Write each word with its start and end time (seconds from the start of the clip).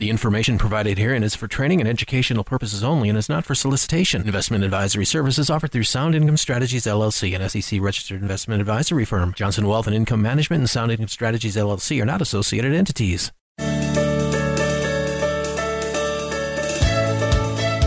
The 0.00 0.08
information 0.08 0.56
provided 0.56 0.96
herein 0.96 1.22
is 1.22 1.34
for 1.34 1.46
training 1.46 1.80
and 1.80 1.86
educational 1.86 2.42
purposes 2.42 2.82
only 2.82 3.10
and 3.10 3.18
is 3.18 3.28
not 3.28 3.44
for 3.44 3.54
solicitation. 3.54 4.22
Investment 4.22 4.64
advisory 4.64 5.04
services 5.04 5.50
offered 5.50 5.72
through 5.72 5.82
Sound 5.82 6.14
Income 6.14 6.38
Strategies 6.38 6.86
LLC, 6.86 7.38
an 7.38 7.46
SEC 7.46 7.82
registered 7.82 8.22
investment 8.22 8.62
advisory 8.62 9.04
firm. 9.04 9.34
Johnson 9.34 9.66
Wealth 9.68 9.86
and 9.86 9.94
Income 9.94 10.22
Management 10.22 10.60
and 10.60 10.70
Sound 10.70 10.90
Income 10.90 11.08
Strategies 11.08 11.54
LLC 11.54 12.00
are 12.00 12.06
not 12.06 12.22
associated 12.22 12.72
entities. 12.72 13.30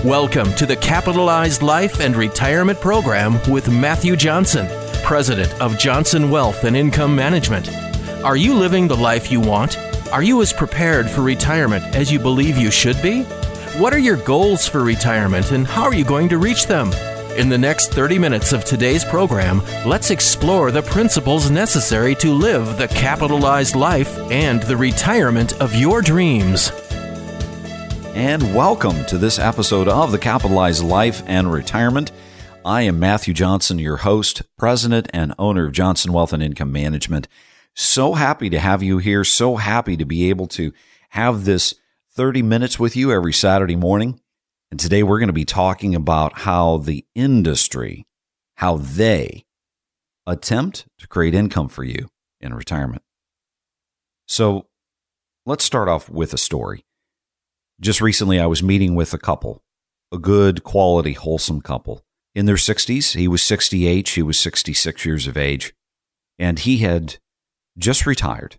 Welcome 0.05 0.54
to 0.54 0.68
the 0.68 0.77
Capitalized 0.80 1.64
Life 1.64 2.00
and 2.00 2.16
Retirement 2.16 2.80
Program 2.80 3.39
with 3.52 3.71
Matthew 3.71 4.16
Johnson, 4.16 4.68
President 5.02 5.52
of 5.59 5.80
Johnson 5.80 6.30
Wealth 6.30 6.64
and 6.64 6.77
Income 6.77 7.16
Management. 7.16 7.73
Are 8.23 8.38
you 8.38 8.54
living 8.54 8.88
the 8.88 8.95
life 8.95 9.32
you 9.32 9.39
want? 9.39 9.80
Are 10.14 10.21
you 10.21 10.43
as 10.43 10.54
prepared 10.54 11.09
for 11.09 11.23
retirement 11.23 11.84
as 11.95 12.11
you 12.11 12.20
believe 12.20 12.55
you 12.55 12.70
should 12.70 13.02
be? 13.02 13.23
What 13.80 13.95
are 13.95 13.98
your 13.98 14.17
goals 14.17 14.67
for 14.67 14.84
retirement 14.84 15.49
and 15.49 15.66
how 15.66 15.85
are 15.85 15.95
you 15.95 16.05
going 16.05 16.30
to 16.30 16.38
reach 16.38 16.67
them? 16.67 16.94
In 17.35 17.49
the 17.49 17.58
next 17.58 17.94
30 17.94 18.20
minutes 18.20 18.54
of 18.54 18.63
today's 18.63 19.04
program, 19.04 19.63
let's 19.88 20.12
explore 20.12 20.70
the 20.70 20.84
principles 20.84 21.49
necessary 21.49 22.13
to 22.18 22.31
live 22.31 22.77
the 22.77 22.90
capitalized 22.90 23.76
life 23.76 24.16
and 24.30 24.62
the 24.62 24.77
retirement 24.77 25.54
of 25.54 25.73
your 25.73 26.04
dreams. 26.04 26.71
And 28.13 28.54
welcome 28.54 29.04
to 29.05 29.18
this 29.18 29.40
episode 29.40 29.88
of 29.88 30.12
the 30.12 30.20
Capitalized 30.20 30.84
Life 30.84 31.23
and 31.26 31.52
Retirement. 31.52 32.12
I 32.63 32.84
am 32.84 32.99
Matthew 32.99 33.34
Johnson, 33.34 33.80
your 33.80 33.98
host, 33.98 34.43
president, 34.59 35.09
and 35.12 35.34
owner 35.40 35.66
of 35.66 35.71
Johnson 35.71 36.13
Wealth 36.13 36.34
and 36.34 36.43
Income 36.43 36.71
Management. 36.71 37.27
So 37.76 38.13
happy 38.13 38.50
to 38.50 38.59
have 38.59 38.84
you 38.84 39.00
here. 39.00 39.23
So 39.23 39.55
happy 39.55 39.98
to 39.98 40.05
be 40.05 40.30
able 40.30 40.48
to 40.50 40.73
have 41.09 41.45
this 41.45 41.76
30 42.12 42.41
minutes 42.44 42.80
with 42.80 42.96
you 42.96 43.12
every 43.12 43.34
Saturday 43.34 43.76
morning. 43.76 44.20
And 44.70 44.80
today 44.80 45.04
we're 45.04 45.20
going 45.20 45.27
to 45.27 45.34
be 45.34 45.46
talking 45.46 45.96
about 45.96 46.40
how 46.40 46.77
the 46.77 47.05
industry, 47.15 48.05
how 48.55 48.77
they 48.77 49.46
attempt 50.26 50.88
to 50.99 51.07
create 51.07 51.34
income 51.34 51.68
for 51.68 51.84
you 51.84 52.10
in 52.40 52.54
retirement. 52.54 53.02
So 54.27 54.68
let's 55.46 55.65
start 55.65 55.90
off 55.90 56.10
with 56.10 56.34
a 56.34 56.37
story. 56.37 56.85
Just 57.82 58.02
recently, 58.02 58.40
I 58.40 58.46
was 58.46 58.63
meeting 58.63 58.96
with 58.96 59.13
a 59.13 59.18
couple, 59.18 59.63
a 60.12 60.18
good, 60.18 60.63
quality, 60.63 61.13
wholesome 61.13 61.62
couple 61.62 62.04
in 62.34 62.46
their 62.46 62.55
60s. 62.55 63.15
He 63.15 63.27
was 63.27 63.41
68, 63.41 64.08
she 64.08 64.22
was 64.22 64.40
66 64.40 65.06
years 65.06 65.28
of 65.28 65.38
age. 65.38 65.74
And 66.40 66.59
he 66.59 66.78
had 66.78 67.18
just 67.78 68.06
retired, 68.06 68.57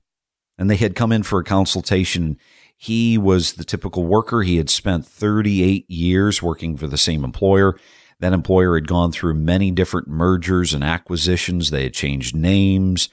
and 0.58 0.70
they 0.70 0.76
had 0.76 0.96
come 0.96 1.12
in 1.12 1.22
for 1.22 1.38
a 1.38 1.44
consultation. 1.44 2.36
He 2.76 3.16
was 3.16 3.54
the 3.54 3.64
typical 3.64 4.04
worker. 4.04 4.42
He 4.42 4.56
had 4.56 4.70
spent 4.70 5.06
38 5.06 5.88
years 5.90 6.42
working 6.42 6.76
for 6.76 6.86
the 6.86 6.98
same 6.98 7.24
employer. 7.24 7.78
That 8.20 8.32
employer 8.32 8.74
had 8.76 8.88
gone 8.88 9.12
through 9.12 9.34
many 9.34 9.70
different 9.70 10.08
mergers 10.08 10.72
and 10.72 10.84
acquisitions. 10.84 11.70
They 11.70 11.84
had 11.84 11.94
changed 11.94 12.34
names, 12.34 13.08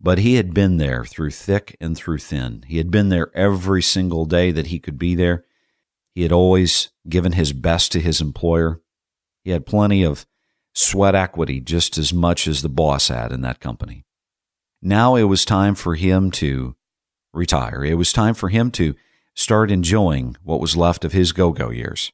but 0.00 0.18
he 0.18 0.34
had 0.34 0.52
been 0.52 0.78
there 0.78 1.04
through 1.04 1.30
thick 1.30 1.76
and 1.80 1.96
through 1.96 2.18
thin. 2.18 2.64
He 2.66 2.78
had 2.78 2.90
been 2.90 3.08
there 3.08 3.30
every 3.36 3.82
single 3.82 4.24
day 4.24 4.50
that 4.50 4.66
he 4.66 4.78
could 4.78 4.98
be 4.98 5.14
there. 5.14 5.44
He 6.14 6.22
had 6.22 6.32
always 6.32 6.90
given 7.08 7.32
his 7.32 7.52
best 7.52 7.92
to 7.92 8.00
his 8.00 8.20
employer. 8.20 8.80
He 9.44 9.50
had 9.50 9.66
plenty 9.66 10.02
of 10.02 10.26
sweat 10.74 11.14
equity, 11.14 11.60
just 11.60 11.96
as 11.98 12.12
much 12.12 12.46
as 12.46 12.62
the 12.62 12.68
boss 12.68 13.08
had 13.08 13.32
in 13.32 13.40
that 13.42 13.60
company. 13.60 14.04
Now 14.82 15.14
it 15.14 15.24
was 15.24 15.44
time 15.44 15.76
for 15.76 15.94
him 15.94 16.32
to 16.32 16.74
retire. 17.32 17.84
It 17.84 17.94
was 17.94 18.12
time 18.12 18.34
for 18.34 18.48
him 18.48 18.72
to 18.72 18.96
start 19.34 19.70
enjoying 19.70 20.36
what 20.42 20.60
was 20.60 20.76
left 20.76 21.04
of 21.04 21.12
his 21.12 21.30
go 21.30 21.52
go 21.52 21.70
years. 21.70 22.10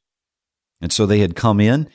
And 0.81 0.93
so 0.93 1.07
they 1.07 1.21
had 1.21 1.35
come 1.35 1.61
in 1.61 1.89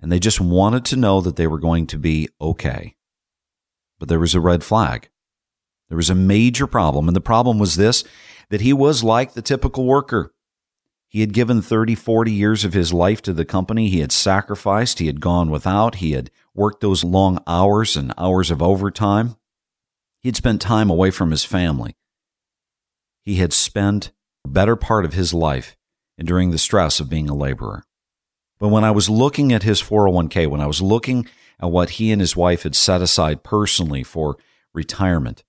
and 0.00 0.10
they 0.10 0.18
just 0.18 0.40
wanted 0.40 0.86
to 0.86 0.96
know 0.96 1.20
that 1.20 1.36
they 1.36 1.46
were 1.46 1.58
going 1.58 1.86
to 1.88 1.98
be 1.98 2.28
okay. 2.40 2.96
But 3.98 4.08
there 4.08 4.18
was 4.18 4.34
a 4.34 4.40
red 4.40 4.64
flag. 4.64 5.10
There 5.88 5.96
was 5.96 6.10
a 6.10 6.14
major 6.14 6.66
problem. 6.66 7.08
And 7.08 7.16
the 7.16 7.20
problem 7.20 7.58
was 7.58 7.76
this 7.76 8.02
that 8.48 8.60
he 8.60 8.72
was 8.72 9.04
like 9.04 9.34
the 9.34 9.42
typical 9.42 9.84
worker. 9.84 10.32
He 11.08 11.20
had 11.20 11.32
given 11.32 11.62
30, 11.62 11.94
40 11.94 12.32
years 12.32 12.64
of 12.64 12.72
his 12.72 12.92
life 12.92 13.20
to 13.22 13.32
the 13.32 13.44
company. 13.44 13.88
He 13.88 14.00
had 14.00 14.12
sacrificed. 14.12 14.98
He 14.98 15.06
had 15.06 15.20
gone 15.20 15.50
without. 15.50 15.96
He 15.96 16.12
had 16.12 16.30
worked 16.54 16.80
those 16.80 17.04
long 17.04 17.38
hours 17.46 17.96
and 17.96 18.14
hours 18.16 18.50
of 18.50 18.62
overtime. 18.62 19.36
He'd 20.26 20.34
spent 20.34 20.60
time 20.60 20.90
away 20.90 21.12
from 21.12 21.30
his 21.30 21.44
family. 21.44 21.94
He 23.22 23.36
had 23.36 23.52
spent 23.52 24.10
a 24.44 24.48
better 24.48 24.74
part 24.74 25.04
of 25.04 25.14
his 25.14 25.32
life 25.32 25.76
enduring 26.18 26.50
the 26.50 26.58
stress 26.58 26.98
of 26.98 27.08
being 27.08 27.30
a 27.30 27.34
laborer. 27.36 27.84
But 28.58 28.70
when 28.70 28.82
I 28.82 28.90
was 28.90 29.08
looking 29.08 29.52
at 29.52 29.62
his 29.62 29.80
401k, 29.80 30.48
when 30.48 30.60
I 30.60 30.66
was 30.66 30.82
looking 30.82 31.28
at 31.60 31.70
what 31.70 31.90
he 31.90 32.10
and 32.10 32.20
his 32.20 32.34
wife 32.34 32.64
had 32.64 32.74
set 32.74 33.00
aside 33.02 33.44
personally 33.44 34.02
for 34.02 34.36
retirement, 34.74 35.44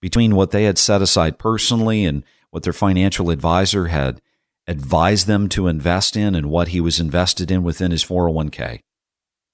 between 0.00 0.34
what 0.34 0.52
they 0.52 0.64
had 0.64 0.78
set 0.78 1.02
aside 1.02 1.38
personally 1.38 2.06
and 2.06 2.24
what 2.50 2.62
their 2.62 2.72
financial 2.72 3.28
advisor 3.28 3.88
had 3.88 4.22
advised 4.66 5.26
them 5.26 5.50
to 5.50 5.66
invest 5.66 6.16
in 6.16 6.34
and 6.34 6.48
what 6.48 6.68
he 6.68 6.80
was 6.80 6.98
invested 6.98 7.50
in 7.50 7.62
within 7.62 7.90
his 7.90 8.06
401k, 8.06 8.80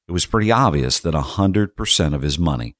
it 0.07 0.13
was 0.13 0.27
pretty 0.27 0.53
obvious 0.53 1.01
that 1.01 1.15
100% 1.15 2.15
of 2.15 2.23
his 2.23 2.39
money 2.39 2.77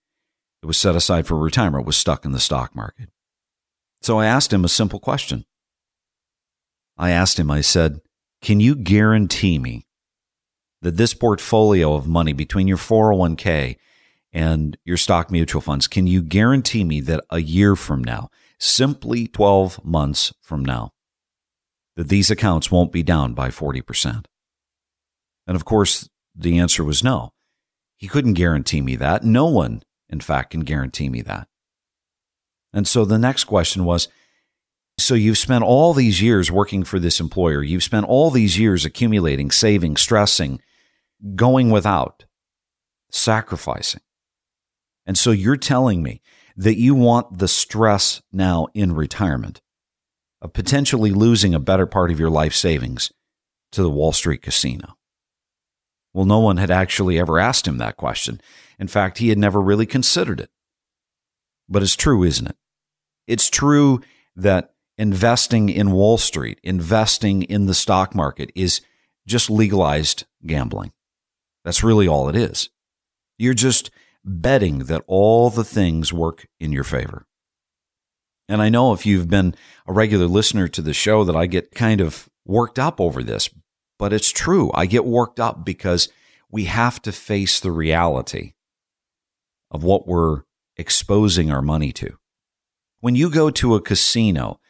it 0.65 0.67
was 0.67 0.79
set 0.79 0.97
aside 0.97 1.27
for 1.27 1.37
retirement 1.37 1.85
was 1.85 1.95
stuck 1.95 2.25
in 2.25 2.33
the 2.33 2.41
stock 2.41 2.75
market. 2.75 3.11
So 4.01 4.19
I 4.19 4.25
asked 4.25 4.51
him 4.51 4.65
a 4.65 4.69
simple 4.71 4.99
question. 4.99 5.45
I 6.97 7.11
asked 7.11 7.39
him, 7.39 7.51
I 7.51 7.61
said, 7.61 8.01
Can 8.41 8.61
you 8.61 8.75
guarantee 8.75 9.59
me 9.59 9.87
that 10.81 10.97
this 10.97 11.13
portfolio 11.13 11.93
of 11.93 12.09
money 12.09 12.33
between 12.33 12.67
your 12.67 12.79
401k 12.79 13.77
and 14.33 14.79
your 14.87 14.97
stock 14.97 15.31
mutual 15.31 15.61
funds, 15.61 15.87
can 15.87 16.07
you 16.07 16.23
guarantee 16.23 16.83
me 16.83 17.03
that 17.03 17.23
a 17.29 17.43
year 17.43 17.77
from 17.77 18.03
now, 18.03 18.31
simply 18.59 19.27
12 19.27 19.85
months 19.85 20.33
from 20.41 20.65
now, 20.65 20.93
that 21.97 22.09
these 22.09 22.31
accounts 22.31 22.71
won't 22.71 22.91
be 22.91 23.03
down 23.03 23.35
by 23.35 23.51
40%? 23.51 24.25
And 25.47 25.57
of 25.57 25.67
course, 25.67 26.09
the 26.35 26.59
answer 26.59 26.83
was 26.83 27.05
no. 27.05 27.35
He 27.99 28.09
couldn't 28.09 28.33
guarantee 28.33 28.81
me 28.81 28.97
that. 28.97 29.25
No 29.25 29.45
one 29.45 29.83
in 30.15 30.21
fact, 30.21 30.53
can 30.53 30.61
guarantee 30.61 31.09
me 31.11 31.21
that. 31.23 31.49
And 32.73 32.87
so 32.89 33.05
the 33.05 33.19
next 33.19 33.45
question 33.45 33.85
was 33.85 34.09
so 34.97 35.15
you've 35.15 35.39
spent 35.39 35.65
all 35.65 35.93
these 35.93 36.23
years 36.23 36.53
working 36.53 36.85
for 36.85 37.01
this 37.01 37.19
employer, 37.19 37.63
you've 37.63 37.83
spent 37.83 38.07
all 38.07 38.31
these 38.31 38.59
years 38.59 38.85
accumulating, 38.85 39.51
saving, 39.51 39.97
stressing, 39.97 40.61
going 41.35 41.71
without, 41.71 42.27
sacrificing. 43.11 44.03
And 45.05 45.19
so 45.19 45.33
you're 45.33 45.57
telling 45.57 46.01
me 46.01 46.23
that 46.57 46.79
you 46.79 46.95
want 46.95 47.39
the 47.39 47.49
stress 47.49 48.23
now 48.33 48.69
in 48.73 48.95
retirement 48.95 49.61
of 50.41 50.53
potentially 50.53 51.11
losing 51.11 51.55
a 51.55 51.61
better 51.61 51.87
part 51.87 52.13
of 52.13 52.21
your 52.21 52.31
life 52.31 52.55
savings 52.55 53.13
to 53.73 53.83
the 53.83 53.91
Wall 53.91 54.13
Street 54.13 54.43
casino. 54.43 54.97
Well, 56.15 56.25
no 56.25 56.39
one 56.39 56.57
had 56.59 56.71
actually 56.71 57.19
ever 57.19 57.41
asked 57.41 57.67
him 57.67 57.79
that 57.79 57.97
question. 57.97 58.41
In 58.79 58.87
fact, 58.87 59.19
he 59.19 59.29
had 59.29 59.39
never 59.39 59.61
really 59.61 59.85
considered 59.85 60.41
it. 60.41 60.51
But 61.69 61.83
it's 61.83 61.97
true, 61.97 62.23
isn't 62.23 62.47
it? 62.47 62.57
It's 63.27 63.51
true 63.51 64.01
that 64.37 64.75
investing 64.97 65.69
in 65.69 65.91
Wall 65.91 66.17
Street, 66.17 66.61
investing 66.63 67.43
in 67.43 67.67
the 67.67 67.75
stock 67.75 68.15
market 68.15 68.51
is 68.55 68.81
just 69.27 69.51
legalized 69.51 70.25
gambling. 70.47 70.93
That's 71.65 71.83
really 71.83 72.07
all 72.07 72.29
it 72.29 72.37
is. 72.37 72.71
You're 73.37 73.55
just 73.55 73.91
betting 74.25 74.81
that 74.81 75.03
all 75.07 75.51
the 75.51 75.65
things 75.65 76.13
work 76.13 76.47
in 76.61 76.71
your 76.71 76.85
favor. 76.85 77.27
And 78.49 78.63
I 78.63 78.69
know 78.69 78.93
if 78.93 79.05
you've 79.07 79.29
been 79.29 79.55
a 79.87 79.93
regular 79.93 80.27
listener 80.27 80.69
to 80.69 80.83
the 80.83 80.93
show 80.93 81.25
that 81.25 81.35
I 81.35 81.47
get 81.47 81.75
kind 81.75 82.01
of 82.01 82.29
worked 82.45 82.79
up 82.79 83.01
over 83.01 83.23
this, 83.23 83.49
but 83.99 84.13
it's 84.13 84.31
true. 84.31 84.71
I 84.75 84.87
get 84.87 85.05
worked 85.05 85.41
up 85.41 85.65
because 85.65 86.09
we 86.51 86.65
have 86.65 87.01
to 87.03 87.13
face 87.13 87.61
the 87.61 87.73
reality 87.73 88.55
of 89.71 89.83
what 89.83 90.07
we're 90.07 90.43
exposing 90.77 91.51
our 91.51 91.63
money 91.63 91.93
to. 91.93 92.19
When 93.01 93.17
you 93.17 93.31
go 93.31 93.51
to 93.51 93.75
a 93.75 93.81
casino, 93.81 94.61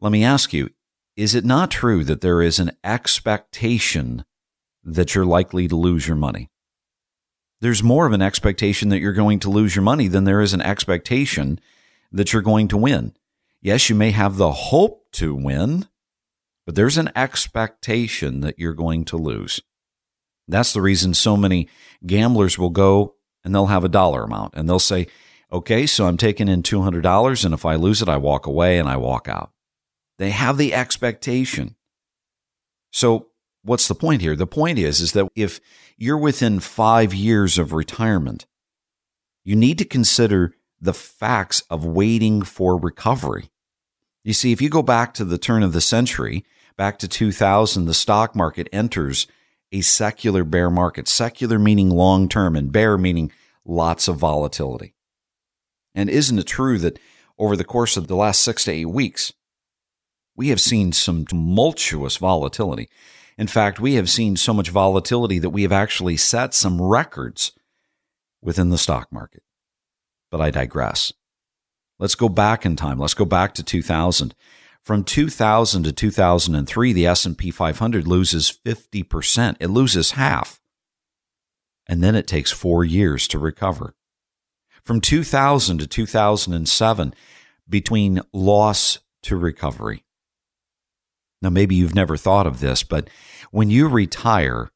let 0.00 0.10
me 0.10 0.24
ask 0.24 0.52
you, 0.52 0.70
is 1.16 1.34
it 1.34 1.44
not 1.44 1.70
true 1.70 2.02
that 2.04 2.20
there 2.20 2.42
is 2.42 2.58
an 2.58 2.72
expectation 2.82 4.24
that 4.82 5.14
you're 5.14 5.24
likely 5.24 5.68
to 5.68 5.76
lose 5.76 6.08
your 6.08 6.16
money? 6.16 6.50
There's 7.60 7.82
more 7.82 8.06
of 8.06 8.12
an 8.12 8.20
expectation 8.20 8.88
that 8.88 8.98
you're 8.98 9.12
going 9.12 9.38
to 9.40 9.50
lose 9.50 9.76
your 9.76 9.84
money 9.84 10.08
than 10.08 10.24
there 10.24 10.40
is 10.40 10.52
an 10.52 10.60
expectation 10.60 11.60
that 12.10 12.32
you're 12.32 12.42
going 12.42 12.68
to 12.68 12.76
win. 12.76 13.14
Yes, 13.62 13.88
you 13.88 13.94
may 13.94 14.10
have 14.10 14.36
the 14.36 14.52
hope 14.52 15.06
to 15.12 15.34
win, 15.34 15.88
but 16.66 16.74
there's 16.74 16.98
an 16.98 17.10
expectation 17.14 18.40
that 18.40 18.58
you're 18.58 18.74
going 18.74 19.04
to 19.06 19.16
lose. 19.16 19.60
That's 20.48 20.72
the 20.72 20.82
reason 20.82 21.14
so 21.14 21.36
many 21.36 21.68
gamblers 22.06 22.58
will 22.58 22.70
go 22.70 23.14
and 23.44 23.54
they'll 23.54 23.66
have 23.66 23.84
a 23.84 23.88
dollar 23.88 24.24
amount 24.24 24.54
and 24.54 24.68
they'll 24.68 24.78
say, 24.78 25.06
okay, 25.52 25.86
so 25.86 26.06
I'm 26.06 26.16
taking 26.16 26.48
in 26.48 26.62
$200 26.62 27.44
and 27.44 27.54
if 27.54 27.64
I 27.64 27.76
lose 27.76 28.02
it, 28.02 28.08
I 28.08 28.16
walk 28.16 28.46
away 28.46 28.78
and 28.78 28.88
I 28.88 28.96
walk 28.96 29.28
out. 29.28 29.52
They 30.18 30.30
have 30.30 30.58
the 30.58 30.74
expectation. 30.74 31.76
So 32.92 33.28
what's 33.62 33.88
the 33.88 33.94
point 33.94 34.22
here? 34.22 34.36
The 34.36 34.46
point 34.46 34.78
is, 34.78 35.00
is 35.00 35.12
that 35.12 35.28
if 35.34 35.60
you're 35.96 36.18
within 36.18 36.60
five 36.60 37.14
years 37.14 37.58
of 37.58 37.72
retirement, 37.72 38.46
you 39.44 39.56
need 39.56 39.78
to 39.78 39.84
consider 39.84 40.54
the 40.80 40.94
facts 40.94 41.62
of 41.70 41.84
waiting 41.84 42.42
for 42.42 42.78
recovery. 42.78 43.50
You 44.22 44.32
see, 44.32 44.52
if 44.52 44.62
you 44.62 44.68
go 44.68 44.82
back 44.82 45.14
to 45.14 45.24
the 45.24 45.38
turn 45.38 45.62
of 45.62 45.72
the 45.72 45.80
century, 45.80 46.44
back 46.76 46.98
to 47.00 47.08
2000, 47.08 47.86
the 47.86 47.94
stock 47.94 48.34
market 48.34 48.68
enters 48.72 49.26
a 49.72 49.80
secular 49.80 50.44
bear 50.44 50.70
market. 50.70 51.08
Secular 51.08 51.58
meaning 51.58 51.90
long 51.90 52.28
term 52.28 52.56
and 52.56 52.72
bear 52.72 52.96
meaning 52.96 53.32
lots 53.64 54.08
of 54.08 54.16
volatility. 54.16 54.94
And 55.94 56.10
isn't 56.10 56.38
it 56.38 56.46
true 56.46 56.78
that 56.78 56.98
over 57.38 57.56
the 57.56 57.64
course 57.64 57.96
of 57.96 58.06
the 58.06 58.16
last 58.16 58.42
six 58.42 58.64
to 58.64 58.72
eight 58.72 58.86
weeks, 58.86 59.32
we 60.36 60.48
have 60.48 60.60
seen 60.60 60.92
some 60.92 61.24
tumultuous 61.24 62.16
volatility? 62.16 62.88
In 63.36 63.46
fact, 63.46 63.80
we 63.80 63.94
have 63.94 64.08
seen 64.08 64.36
so 64.36 64.54
much 64.54 64.70
volatility 64.70 65.38
that 65.40 65.50
we 65.50 65.62
have 65.62 65.72
actually 65.72 66.16
set 66.16 66.54
some 66.54 66.80
records 66.80 67.52
within 68.40 68.70
the 68.70 68.78
stock 68.78 69.12
market. 69.12 69.42
But 70.30 70.40
I 70.40 70.50
digress. 70.50 71.12
Let's 71.98 72.14
go 72.14 72.28
back 72.28 72.64
in 72.66 72.76
time. 72.76 72.98
Let's 72.98 73.14
go 73.14 73.24
back 73.24 73.54
to 73.54 73.62
2000. 73.62 74.34
From 74.84 75.02
2000 75.02 75.84
to 75.84 75.92
2003, 75.92 76.92
the 76.92 77.06
S&P 77.06 77.50
500 77.50 78.06
loses 78.06 78.58
50%. 78.64 79.56
It 79.58 79.68
loses 79.68 80.10
half. 80.12 80.60
And 81.86 82.02
then 82.02 82.14
it 82.14 82.26
takes 82.26 82.52
4 82.52 82.84
years 82.84 83.26
to 83.28 83.38
recover. 83.38 83.94
From 84.84 85.00
2000 85.00 85.78
to 85.78 85.86
2007, 85.86 87.14
between 87.66 88.20
loss 88.34 88.98
to 89.22 89.36
recovery. 89.36 90.04
Now, 91.40 91.48
maybe 91.48 91.74
you've 91.74 91.94
never 91.94 92.18
thought 92.18 92.46
of 92.46 92.60
this, 92.60 92.82
but 92.82 93.08
when 93.50 93.70
you 93.70 93.88
retire, 93.88 94.70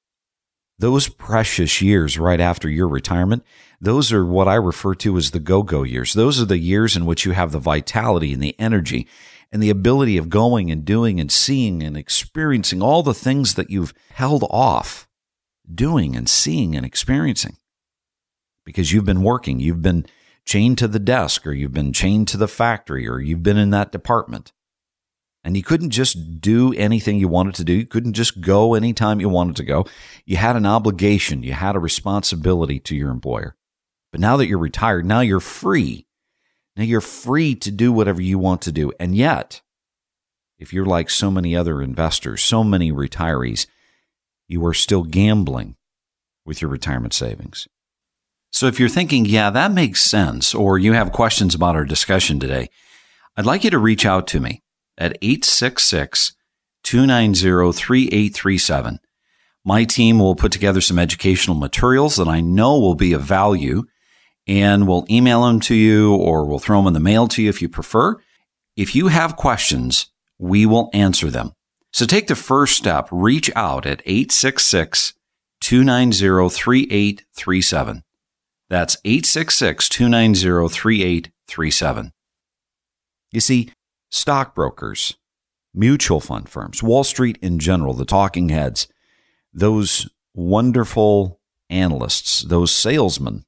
those 0.78 1.08
precious 1.08 1.82
years 1.82 2.18
right 2.18 2.40
after 2.40 2.68
your 2.70 2.88
retirement, 2.88 3.44
those 3.80 4.10
are 4.12 4.24
what 4.24 4.48
I 4.48 4.54
refer 4.54 4.94
to 4.96 5.18
as 5.18 5.32
the 5.32 5.40
go 5.40 5.62
go 5.62 5.82
years. 5.82 6.14
Those 6.14 6.40
are 6.40 6.46
the 6.46 6.58
years 6.58 6.96
in 6.96 7.04
which 7.04 7.26
you 7.26 7.32
have 7.32 7.52
the 7.52 7.58
vitality 7.58 8.32
and 8.32 8.42
the 8.42 8.58
energy 8.58 9.06
and 9.50 9.62
the 9.62 9.70
ability 9.70 10.16
of 10.16 10.28
going 10.28 10.70
and 10.70 10.84
doing 10.84 11.18
and 11.18 11.32
seeing 11.32 11.82
and 11.82 11.96
experiencing 11.96 12.82
all 12.82 13.02
the 13.02 13.14
things 13.14 13.54
that 13.54 13.70
you've 13.70 13.94
held 14.12 14.44
off 14.50 15.08
doing 15.72 16.16
and 16.16 16.28
seeing 16.28 16.76
and 16.76 16.84
experiencing 16.84 17.56
because 18.64 18.92
you've 18.92 19.04
been 19.04 19.22
working, 19.22 19.60
you've 19.60 19.82
been 19.82 20.06
chained 20.44 20.78
to 20.78 20.88
the 20.88 20.98
desk 20.98 21.46
or 21.46 21.52
you've 21.52 21.72
been 21.72 21.92
chained 21.92 22.28
to 22.28 22.36
the 22.36 22.48
factory 22.48 23.08
or 23.08 23.20
you've 23.20 23.42
been 23.42 23.56
in 23.56 23.70
that 23.70 23.92
department 23.92 24.52
and 25.44 25.56
you 25.56 25.62
couldn't 25.62 25.90
just 25.90 26.40
do 26.40 26.74
anything 26.74 27.18
you 27.18 27.28
wanted 27.28 27.54
to 27.54 27.64
do. 27.64 27.72
You 27.72 27.86
couldn't 27.86 28.14
just 28.14 28.40
go 28.40 28.74
anytime 28.74 29.20
you 29.20 29.28
wanted 29.28 29.56
to 29.56 29.64
go. 29.64 29.86
You 30.26 30.36
had 30.36 30.56
an 30.56 30.66
obligation, 30.66 31.42
you 31.42 31.52
had 31.52 31.76
a 31.76 31.80
responsibility 31.80 32.78
to 32.80 32.96
your 32.96 33.10
employer. 33.10 33.56
But 34.10 34.20
now 34.20 34.36
that 34.36 34.46
you're 34.46 34.58
retired, 34.58 35.06
now 35.06 35.20
you're 35.20 35.40
free. 35.40 36.06
Now 36.78 36.84
you're 36.84 37.00
free 37.00 37.56
to 37.56 37.72
do 37.72 37.92
whatever 37.92 38.22
you 38.22 38.38
want 38.38 38.62
to 38.62 38.72
do. 38.72 38.92
And 39.00 39.16
yet, 39.16 39.62
if 40.60 40.72
you're 40.72 40.86
like 40.86 41.10
so 41.10 41.28
many 41.28 41.56
other 41.56 41.82
investors, 41.82 42.44
so 42.44 42.62
many 42.62 42.92
retirees, 42.92 43.66
you 44.46 44.64
are 44.64 44.74
still 44.74 45.02
gambling 45.02 45.74
with 46.46 46.62
your 46.62 46.70
retirement 46.70 47.14
savings. 47.14 47.66
So 48.52 48.66
if 48.66 48.78
you're 48.78 48.88
thinking, 48.88 49.24
yeah, 49.24 49.50
that 49.50 49.72
makes 49.72 50.02
sense, 50.02 50.54
or 50.54 50.78
you 50.78 50.92
have 50.92 51.12
questions 51.12 51.52
about 51.52 51.74
our 51.74 51.84
discussion 51.84 52.38
today, 52.38 52.68
I'd 53.36 53.44
like 53.44 53.64
you 53.64 53.70
to 53.70 53.78
reach 53.78 54.06
out 54.06 54.28
to 54.28 54.40
me 54.40 54.62
at 54.96 55.18
866 55.20 56.34
290 56.84 57.72
3837. 57.72 59.00
My 59.64 59.82
team 59.82 60.20
will 60.20 60.36
put 60.36 60.52
together 60.52 60.80
some 60.80 60.98
educational 60.98 61.56
materials 61.56 62.14
that 62.16 62.28
I 62.28 62.40
know 62.40 62.78
will 62.78 62.94
be 62.94 63.12
of 63.12 63.22
value 63.22 63.82
and 64.48 64.88
we'll 64.88 65.06
email 65.10 65.42
them 65.42 65.60
to 65.60 65.74
you 65.74 66.14
or 66.14 66.46
we'll 66.46 66.58
throw 66.58 66.78
them 66.78 66.86
in 66.88 66.94
the 66.94 67.00
mail 67.00 67.28
to 67.28 67.42
you 67.42 67.50
if 67.50 67.60
you 67.60 67.68
prefer. 67.68 68.16
If 68.76 68.96
you 68.96 69.08
have 69.08 69.36
questions, 69.36 70.10
we 70.38 70.64
will 70.64 70.88
answer 70.94 71.30
them. 71.30 71.52
So 71.92 72.06
take 72.06 72.26
the 72.26 72.34
first 72.34 72.76
step, 72.76 73.08
reach 73.12 73.50
out 73.54 73.84
at 73.86 74.02
866 74.06 75.12
290 75.60 76.48
3837. 76.48 78.02
That's 78.70 78.96
866 79.04 79.88
290 79.88 80.68
3837. 80.74 82.12
You 83.32 83.40
see, 83.40 83.70
stockbrokers, 84.10 85.16
mutual 85.74 86.20
fund 86.20 86.48
firms, 86.48 86.82
Wall 86.82 87.04
Street 87.04 87.38
in 87.42 87.58
general, 87.58 87.92
the 87.92 88.06
talking 88.06 88.48
heads, 88.48 88.88
those 89.52 90.08
wonderful 90.34 91.40
analysts, 91.68 92.42
those 92.42 92.70
salesmen 92.70 93.44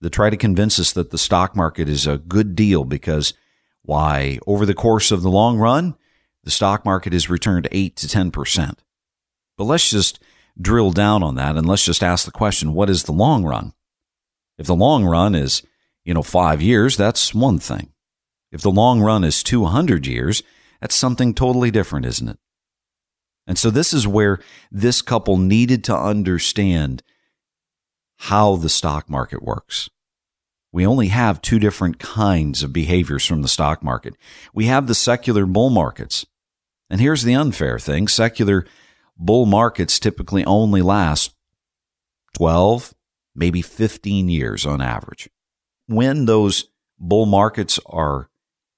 that 0.00 0.10
try 0.10 0.30
to 0.30 0.36
convince 0.36 0.78
us 0.78 0.92
that 0.92 1.10
the 1.10 1.18
stock 1.18 1.56
market 1.56 1.88
is 1.88 2.06
a 2.06 2.18
good 2.18 2.54
deal 2.54 2.84
because 2.84 3.34
why, 3.82 4.38
over 4.46 4.64
the 4.64 4.74
course 4.74 5.10
of 5.10 5.22
the 5.22 5.30
long 5.30 5.58
run, 5.58 5.94
the 6.42 6.50
stock 6.50 6.84
market 6.84 7.12
has 7.12 7.30
returned 7.30 7.68
8 7.70 7.96
to 7.96 8.06
10%. 8.06 8.78
But 9.56 9.64
let's 9.64 9.90
just 9.90 10.20
drill 10.60 10.90
down 10.90 11.22
on 11.22 11.34
that 11.34 11.56
and 11.56 11.66
let's 11.66 11.84
just 11.84 12.02
ask 12.02 12.24
the 12.24 12.30
question 12.30 12.74
what 12.74 12.90
is 12.90 13.04
the 13.04 13.12
long 13.12 13.44
run? 13.44 13.72
If 14.58 14.66
the 14.66 14.74
long 14.74 15.04
run 15.04 15.34
is, 15.34 15.62
you 16.04 16.14
know, 16.14 16.22
five 16.22 16.62
years, 16.62 16.96
that's 16.96 17.34
one 17.34 17.58
thing. 17.58 17.90
If 18.52 18.60
the 18.60 18.70
long 18.70 19.00
run 19.00 19.24
is 19.24 19.42
200 19.42 20.06
years, 20.06 20.42
that's 20.80 20.94
something 20.94 21.34
totally 21.34 21.70
different, 21.70 22.06
isn't 22.06 22.28
it? 22.28 22.38
And 23.46 23.58
so 23.58 23.70
this 23.70 23.92
is 23.92 24.06
where 24.06 24.38
this 24.70 25.02
couple 25.02 25.36
needed 25.36 25.84
to 25.84 25.96
understand 25.96 27.02
how 28.16 28.56
the 28.56 28.68
stock 28.68 29.08
market 29.10 29.42
works. 29.42 29.88
We 30.72 30.86
only 30.86 31.08
have 31.08 31.40
two 31.40 31.58
different 31.58 31.98
kinds 31.98 32.62
of 32.62 32.72
behaviors 32.72 33.24
from 33.24 33.42
the 33.42 33.48
stock 33.48 33.82
market. 33.82 34.14
We 34.52 34.66
have 34.66 34.86
the 34.86 34.94
secular 34.94 35.46
bull 35.46 35.70
markets. 35.70 36.26
And 36.90 37.00
here's 37.00 37.22
the 37.22 37.34
unfair 37.34 37.78
thing. 37.78 38.08
Secular 38.08 38.66
bull 39.16 39.46
markets 39.46 40.00
typically 40.00 40.44
only 40.44 40.82
last 40.82 41.34
12, 42.34 42.94
maybe 43.34 43.62
15 43.62 44.28
years 44.28 44.66
on 44.66 44.82
average. 44.82 45.28
When 45.86 46.24
those 46.24 46.64
bull 46.98 47.26
markets 47.26 47.78
are 47.86 48.28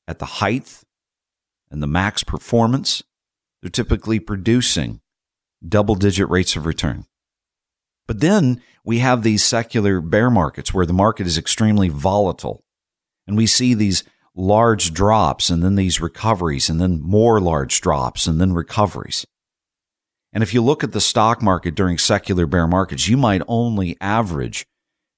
at 0.06 0.18
the 0.18 0.26
height 0.26 0.82
and 1.70 1.82
the 1.82 1.86
max 1.86 2.22
performance, 2.22 3.02
they're 3.62 3.70
typically 3.70 4.20
producing 4.20 5.00
double 5.66 5.94
digit 5.94 6.28
rates 6.28 6.56
of 6.56 6.66
return. 6.66 7.06
But 8.06 8.20
then 8.20 8.62
we 8.86 9.00
have 9.00 9.22
these 9.22 9.44
secular 9.44 10.00
bear 10.00 10.30
markets 10.30 10.72
where 10.72 10.86
the 10.86 10.92
market 10.94 11.26
is 11.26 11.36
extremely 11.36 11.90
volatile 11.90 12.64
and 13.26 13.36
we 13.36 13.46
see 13.46 13.74
these 13.74 14.04
large 14.34 14.94
drops 14.94 15.50
and 15.50 15.62
then 15.62 15.74
these 15.74 16.00
recoveries 16.00 16.70
and 16.70 16.80
then 16.80 17.02
more 17.02 17.40
large 17.40 17.82
drops 17.82 18.26
and 18.26 18.40
then 18.40 18.54
recoveries. 18.54 19.26
And 20.32 20.42
if 20.42 20.54
you 20.54 20.62
look 20.62 20.82
at 20.82 20.92
the 20.92 21.00
stock 21.00 21.42
market 21.42 21.74
during 21.74 21.98
secular 21.98 22.46
bear 22.46 22.66
markets, 22.66 23.08
you 23.08 23.16
might 23.16 23.42
only 23.48 23.96
average 24.00 24.66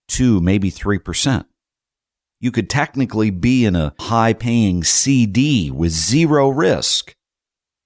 two, 0.08 0.40
maybe 0.40 0.70
3% 0.70 1.44
you 2.40 2.50
could 2.50 2.70
technically 2.70 3.30
be 3.30 3.64
in 3.64 3.75
a 3.75 3.94
high 3.98 4.32
paying 4.32 4.84
CD 4.84 5.70
with 5.70 5.90
zero 5.90 6.48
risk 6.48 7.14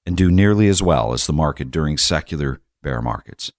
and 0.05 0.17
do 0.17 0.31
nearly 0.31 0.69
as 0.69 0.83
well 0.83 1.13
as 1.13 1.27
the 1.27 1.33
market 1.33 1.71
during 1.71 1.97
secular 1.97 2.61
bear 2.83 3.01
markets. 3.01 3.53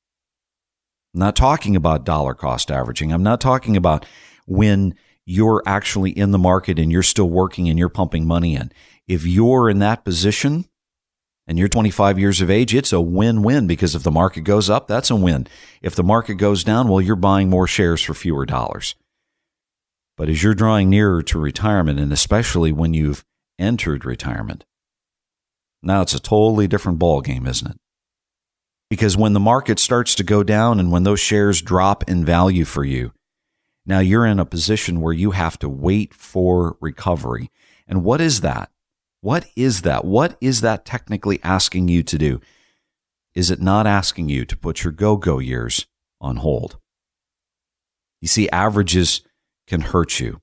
I'm 1.13 1.19
not 1.19 1.35
talking 1.35 1.75
about 1.75 2.05
dollar 2.05 2.33
cost 2.33 2.71
averaging. 2.71 3.11
I'm 3.11 3.23
not 3.23 3.39
talking 3.39 3.77
about 3.77 4.05
when 4.45 4.95
you're 5.25 5.61
actually 5.65 6.11
in 6.11 6.31
the 6.31 6.37
market 6.37 6.79
and 6.79 6.91
you're 6.91 7.03
still 7.03 7.29
working 7.29 7.69
and 7.69 7.77
you're 7.77 7.89
pumping 7.89 8.25
money 8.25 8.55
in. 8.55 8.71
If 9.07 9.25
you're 9.25 9.69
in 9.69 9.79
that 9.79 10.03
position 10.03 10.65
and 11.45 11.59
you're 11.59 11.67
25 11.67 12.17
years 12.17 12.41
of 12.41 12.49
age, 12.49 12.73
it's 12.73 12.91
a 12.91 12.99
win 13.01 13.43
win 13.43 13.67
because 13.67 13.95
if 13.95 14.03
the 14.03 14.11
market 14.11 14.41
goes 14.41 14.69
up, 14.69 14.87
that's 14.87 15.11
a 15.11 15.15
win. 15.15 15.47
If 15.81 15.95
the 15.95 16.03
market 16.03 16.35
goes 16.35 16.63
down, 16.63 16.87
well, 16.87 17.01
you're 17.01 17.15
buying 17.15 17.49
more 17.49 17.67
shares 17.67 18.01
for 18.01 18.13
fewer 18.13 18.45
dollars. 18.45 18.95
But 20.17 20.29
as 20.29 20.43
you're 20.43 20.53
drawing 20.53 20.89
nearer 20.89 21.23
to 21.23 21.39
retirement, 21.39 21.99
and 21.99 22.13
especially 22.13 22.71
when 22.71 22.93
you've 22.93 23.25
entered 23.57 24.05
retirement, 24.05 24.63
now 25.81 26.01
it's 26.01 26.13
a 26.13 26.19
totally 26.19 26.67
different 26.67 26.99
ballgame, 26.99 27.47
isn't 27.47 27.71
it? 27.71 27.77
Because 28.89 29.17
when 29.17 29.33
the 29.33 29.39
market 29.39 29.79
starts 29.79 30.15
to 30.15 30.23
go 30.23 30.43
down 30.43 30.79
and 30.79 30.91
when 30.91 31.03
those 31.03 31.19
shares 31.19 31.61
drop 31.61 32.07
in 32.09 32.23
value 32.23 32.65
for 32.65 32.83
you, 32.83 33.11
now 33.85 33.99
you're 33.99 34.25
in 34.25 34.39
a 34.39 34.45
position 34.45 35.01
where 35.01 35.13
you 35.13 35.31
have 35.31 35.57
to 35.59 35.69
wait 35.69 36.13
for 36.13 36.77
recovery. 36.79 37.49
And 37.87 38.03
what 38.03 38.21
is 38.21 38.41
that? 38.41 38.69
What 39.21 39.45
is 39.55 39.81
that? 39.81 40.05
What 40.05 40.37
is 40.41 40.61
that 40.61 40.85
technically 40.85 41.39
asking 41.43 41.87
you 41.87 42.03
to 42.03 42.17
do? 42.17 42.41
Is 43.33 43.49
it 43.49 43.61
not 43.61 43.87
asking 43.87 44.29
you 44.29 44.45
to 44.45 44.57
put 44.57 44.83
your 44.83 44.91
go 44.91 45.17
go 45.17 45.39
years 45.39 45.87
on 46.21 46.37
hold? 46.37 46.77
You 48.21 48.27
see, 48.27 48.49
averages 48.49 49.21
can 49.67 49.81
hurt 49.81 50.19
you. 50.19 50.39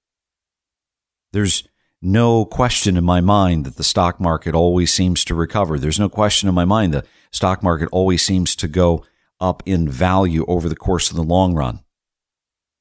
There's 1.32 1.64
no 2.02 2.44
question 2.44 2.96
in 2.96 3.04
my 3.04 3.20
mind 3.20 3.64
that 3.66 3.76
the 3.76 3.84
stock 3.84 4.20
market 4.20 4.54
always 4.54 4.92
seems 4.92 5.24
to 5.24 5.34
recover. 5.34 5.78
There's 5.78 5.98
no 5.98 6.08
question 6.08 6.48
in 6.48 6.54
my 6.54 6.64
mind 6.64 6.94
the 6.94 7.04
stock 7.30 7.62
market 7.62 7.88
always 7.92 8.24
seems 8.24 8.56
to 8.56 8.68
go 8.68 9.04
up 9.40 9.62
in 9.66 9.88
value 9.88 10.44
over 10.46 10.68
the 10.68 10.76
course 10.76 11.10
of 11.10 11.16
the 11.16 11.22
long 11.22 11.54
run. 11.54 11.80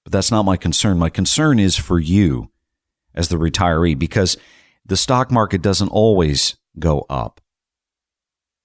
But 0.03 0.13
that's 0.13 0.31
not 0.31 0.43
my 0.43 0.57
concern. 0.57 0.97
My 0.97 1.09
concern 1.09 1.59
is 1.59 1.75
for 1.75 1.99
you 1.99 2.51
as 3.13 3.27
the 3.27 3.37
retiree 3.37 3.97
because 3.97 4.37
the 4.85 4.97
stock 4.97 5.31
market 5.31 5.61
doesn't 5.61 5.89
always 5.89 6.55
go 6.77 7.05
up. 7.09 7.41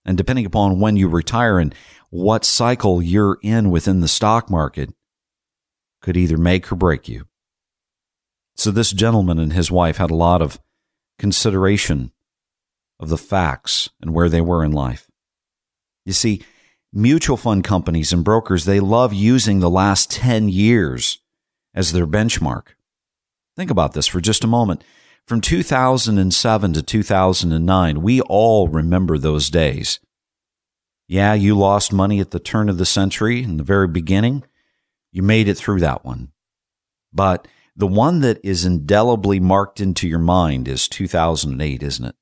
And 0.05 0.17
depending 0.17 0.47
upon 0.47 0.81
when 0.81 0.97
you 0.97 1.09
retire 1.09 1.59
and 1.59 1.75
what 2.11 2.45
cycle 2.45 3.03
you're 3.03 3.39
in 3.43 3.71
within 3.71 4.01
the 4.01 4.09
stock 4.09 4.49
market 4.49 4.91
could 6.01 6.17
either 6.17 6.37
make 6.37 6.71
or 6.71 6.77
break 6.77 7.09
you. 7.09 7.27
So 8.57 8.71
this 8.71 8.93
gentleman 8.93 9.39
and 9.39 9.53
his 9.53 9.71
wife 9.71 9.97
had 9.97 10.11
a 10.11 10.17
lot 10.17 10.41
of 10.41 10.61
consideration 11.19 12.13
of 13.01 13.09
the 13.09 13.19
facts 13.19 13.91
and 14.01 14.15
where 14.15 14.29
they 14.29 14.41
were 14.41 14.65
in 14.65 14.73
life. 14.73 15.09
You 16.05 16.13
see, 16.13 16.43
mutual 16.93 17.37
fund 17.37 17.65
companies 17.65 18.13
and 18.13 18.25
brokers, 18.25 18.65
they 18.65 18.81
love 18.81 19.13
using 19.13 19.61
the 19.61 19.71
last 19.71 20.11
10 20.11 20.49
years 20.49 21.19
as 21.75 21.93
their 21.93 22.07
benchmark. 22.07 22.75
Think 23.57 23.71
about 23.71 23.93
this 23.93 24.07
for 24.07 24.21
just 24.21 24.45
a 24.45 24.49
moment. 24.49 24.85
From 25.27 25.41
2007 25.41 26.73
to 26.75 26.83
2009, 26.83 28.03
we 28.03 28.21
all 28.23 28.69
remember 28.69 29.17
those 29.17 29.49
days. 29.51 29.99
Yeah, 31.09 31.35
you 31.35 31.57
lost 31.57 31.93
money 31.93 32.21
at 32.21 32.31
the 32.31 32.39
turn 32.39 32.69
of 32.69 32.79
the 32.79 32.87
century 32.87 33.43
in 33.43 33.57
the 33.57 33.65
very 33.65 33.89
beginning. 33.89 34.45
You 35.13 35.23
made 35.23 35.49
it 35.49 35.57
through 35.57 35.81
that 35.81 36.05
one. 36.05 36.33
But 37.13 37.49
the 37.77 37.87
one 37.87 38.21
that 38.21 38.39
is 38.45 38.65
indelibly 38.65 39.41
marked 39.41 39.81
into 39.81 40.09
your 40.09 40.19
mind 40.19 40.69
is 40.69 40.89
2008, 40.89 41.83
isn't 41.83 42.05
it? 42.05 42.15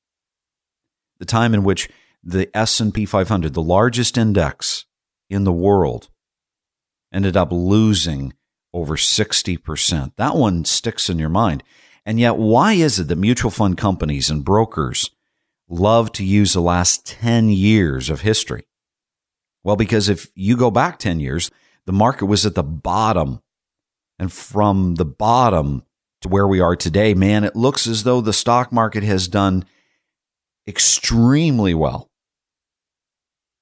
The 1.19 1.25
time 1.25 1.53
in 1.53 1.63
which 1.63 1.89
the 2.23 2.49
S&P 2.55 3.05
500, 3.05 3.53
the 3.53 3.61
largest 3.61 4.17
index 4.17 4.85
in 5.29 5.43
the 5.43 5.53
world, 5.53 6.09
ended 7.13 7.37
up 7.37 7.51
losing 7.51 8.33
over 8.73 8.95
60%. 8.95 10.11
That 10.15 10.35
one 10.35 10.65
sticks 10.65 11.09
in 11.09 11.19
your 11.19 11.29
mind. 11.29 11.63
And 12.05 12.19
yet, 12.19 12.37
why 12.37 12.73
is 12.73 12.99
it 12.99 13.07
that 13.07 13.15
mutual 13.15 13.51
fund 13.51 13.77
companies 13.77 14.29
and 14.29 14.43
brokers 14.43 15.11
love 15.69 16.11
to 16.13 16.25
use 16.25 16.53
the 16.53 16.61
last 16.61 17.05
10 17.05 17.49
years 17.49 18.09
of 18.09 18.21
history? 18.21 18.65
Well, 19.63 19.75
because 19.75 20.09
if 20.09 20.27
you 20.35 20.57
go 20.57 20.71
back 20.71 20.99
10 20.99 21.19
years, 21.19 21.51
the 21.85 21.93
market 21.93 22.25
was 22.25 22.45
at 22.45 22.55
the 22.55 22.63
bottom 22.63 23.41
and 24.23 24.31
from 24.31 24.95
the 24.95 25.03
bottom 25.03 25.83
to 26.21 26.29
where 26.29 26.47
we 26.47 26.61
are 26.61 26.77
today, 26.77 27.13
man, 27.13 27.43
it 27.43 27.57
looks 27.57 27.85
as 27.85 28.03
though 28.03 28.21
the 28.21 28.31
stock 28.31 28.71
market 28.71 29.03
has 29.03 29.27
done 29.27 29.65
extremely 30.65 31.73
well. 31.73 32.09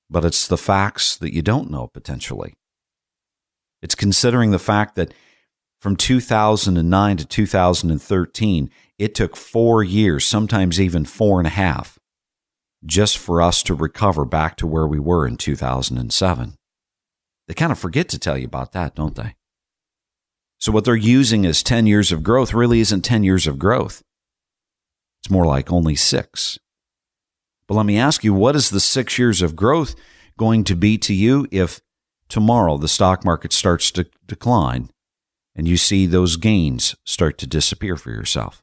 But 0.07 0.23
it's 0.23 0.47
the 0.47 0.59
facts 0.59 1.17
that 1.17 1.33
you 1.33 1.41
don't 1.41 1.71
know 1.71 1.87
potentially. 1.87 2.53
It's 3.81 3.95
considering 3.95 4.51
the 4.51 4.59
fact 4.59 4.93
that 4.97 5.15
from 5.79 5.95
2009 5.95 7.17
to 7.17 7.25
2013, 7.25 8.69
it 8.99 9.15
took 9.15 9.35
four 9.35 9.81
years, 9.81 10.27
sometimes 10.27 10.79
even 10.79 11.05
four 11.05 11.39
and 11.39 11.47
a 11.47 11.49
half, 11.49 11.97
just 12.85 13.17
for 13.17 13.41
us 13.41 13.63
to 13.63 13.73
recover 13.73 14.25
back 14.25 14.57
to 14.57 14.67
where 14.67 14.85
we 14.85 14.99
were 14.99 15.25
in 15.25 15.37
2007. 15.37 16.53
They 17.47 17.55
kind 17.55 17.71
of 17.71 17.79
forget 17.79 18.07
to 18.09 18.19
tell 18.19 18.37
you 18.37 18.45
about 18.45 18.73
that, 18.73 18.93
don't 18.93 19.15
they? 19.15 19.33
So 20.61 20.71
what 20.71 20.85
they're 20.85 20.95
using 20.95 21.43
as 21.45 21.63
10 21.63 21.87
years 21.87 22.11
of 22.11 22.21
growth 22.21 22.53
really 22.53 22.79
isn't 22.81 23.01
10 23.01 23.23
years 23.23 23.47
of 23.47 23.57
growth. 23.57 24.03
It's 25.19 25.31
more 25.31 25.45
like 25.45 25.71
only 25.71 25.95
six. 25.95 26.59
But 27.67 27.73
let 27.73 27.87
me 27.87 27.97
ask 27.97 28.23
you, 28.23 28.31
what 28.33 28.55
is 28.55 28.69
the 28.69 28.79
six 28.79 29.17
years 29.17 29.41
of 29.41 29.55
growth 29.55 29.95
going 30.37 30.63
to 30.65 30.75
be 30.75 30.99
to 30.99 31.15
you 31.15 31.47
if 31.51 31.81
tomorrow 32.29 32.77
the 32.77 32.87
stock 32.87 33.25
market 33.25 33.53
starts 33.53 33.89
to 33.91 34.07
decline 34.27 34.91
and 35.55 35.67
you 35.67 35.77
see 35.77 36.05
those 36.05 36.37
gains 36.37 36.95
start 37.05 37.39
to 37.39 37.47
disappear 37.47 37.97
for 37.97 38.11
yourself? 38.11 38.61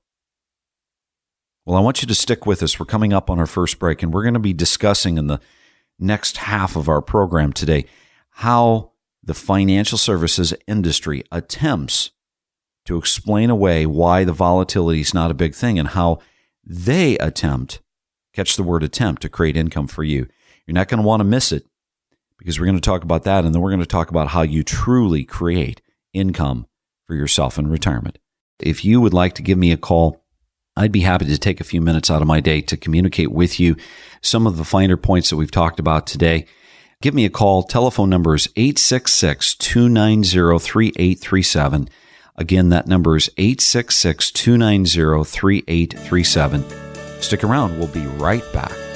Well, 1.67 1.76
I 1.76 1.81
want 1.81 2.00
you 2.00 2.07
to 2.07 2.14
stick 2.14 2.47
with 2.47 2.62
us. 2.62 2.78
We're 2.78 2.87
coming 2.87 3.12
up 3.12 3.28
on 3.28 3.40
our 3.40 3.47
first 3.47 3.78
break, 3.78 4.02
and 4.02 4.12
we're 4.12 4.23
going 4.23 4.35
to 4.35 4.40
be 4.40 4.55
discussing 4.55 5.19
in 5.19 5.26
the 5.26 5.40
next 5.99 6.38
half 6.38 6.76
of 6.76 6.88
our 6.88 7.02
program 7.02 7.52
today 7.52 7.87
how 8.31 8.93
the 9.28 9.35
financial 9.35 9.99
services 9.99 10.54
industry 10.66 11.23
attempts 11.30 12.12
to 12.87 12.97
explain 12.97 13.50
away 13.50 13.85
why 13.85 14.25
the 14.25 14.32
volatility 14.32 15.02
is 15.02 15.12
not 15.12 15.30
a 15.30 15.35
big 15.35 15.54
thing 15.54 15.78
and 15.78 15.88
how 15.88 16.18
they 16.64 17.18
attempt, 17.18 17.82
catch 18.32 18.56
the 18.56 18.62
word 18.62 18.82
attempt, 18.82 19.20
to 19.20 19.28
create 19.28 19.54
income 19.54 19.87
for 19.87 20.02
you. 20.02 20.26
You're 20.66 20.75
not 20.75 20.88
going 20.88 21.02
to 21.02 21.06
want 21.06 21.20
to 21.20 21.25
miss 21.25 21.52
it 21.52 21.66
because 22.38 22.58
we're 22.58 22.64
going 22.64 22.78
to 22.78 22.80
talk 22.80 23.02
about 23.02 23.25
that 23.25 23.44
and 23.44 23.54
then 23.54 23.61
we're 23.61 23.68
going 23.68 23.80
to 23.80 23.87
talk 23.87 24.08
about 24.08 24.28
how 24.28 24.40
you 24.40 24.62
truly 24.62 25.25
create 25.25 25.82
income 26.14 26.66
for 27.06 27.14
yourself 27.14 27.58
in 27.58 27.68
retirement. 27.68 28.18
If 28.58 28.82
you 28.82 28.99
would 28.99 29.12
like 29.12 29.35
to 29.35 29.42
give 29.42 29.58
me 29.58 29.73
a 29.73 29.76
call, 29.76 30.25
I'd 30.75 30.90
be 30.90 31.00
happy 31.00 31.26
to 31.26 31.37
take 31.37 31.61
a 31.61 31.64
few 31.64 31.82
minutes 31.82 32.11
out 32.11 32.23
of 32.23 32.28
my 32.28 32.40
day 32.40 32.62
to 32.62 32.78
communicate 32.78 33.30
with 33.30 33.61
you 33.61 33.76
some 34.23 34.47
of 34.47 34.56
the 34.56 34.64
finer 34.64 34.97
points 34.97 35.28
that 35.28 35.37
we've 35.37 35.50
talked 35.50 35.78
about 35.78 36.06
today 36.06 36.47
give 37.00 37.14
me 37.14 37.25
a 37.25 37.31
call. 37.31 37.62
Telephone 37.62 38.11
number 38.11 38.35
is 38.35 38.49
866 38.57 39.55
290 39.55 40.59
3837. 40.59 41.88
Again, 42.37 42.69
that 42.69 42.87
number 42.87 43.17
is 43.17 43.31
866 43.37 44.31
290 44.31 45.25
3837. 45.25 46.64
Stick 47.21 47.45
around. 47.45 47.78
We'll 47.78 47.88
be 47.88 48.07
right 48.07 48.45
back. 48.52 48.88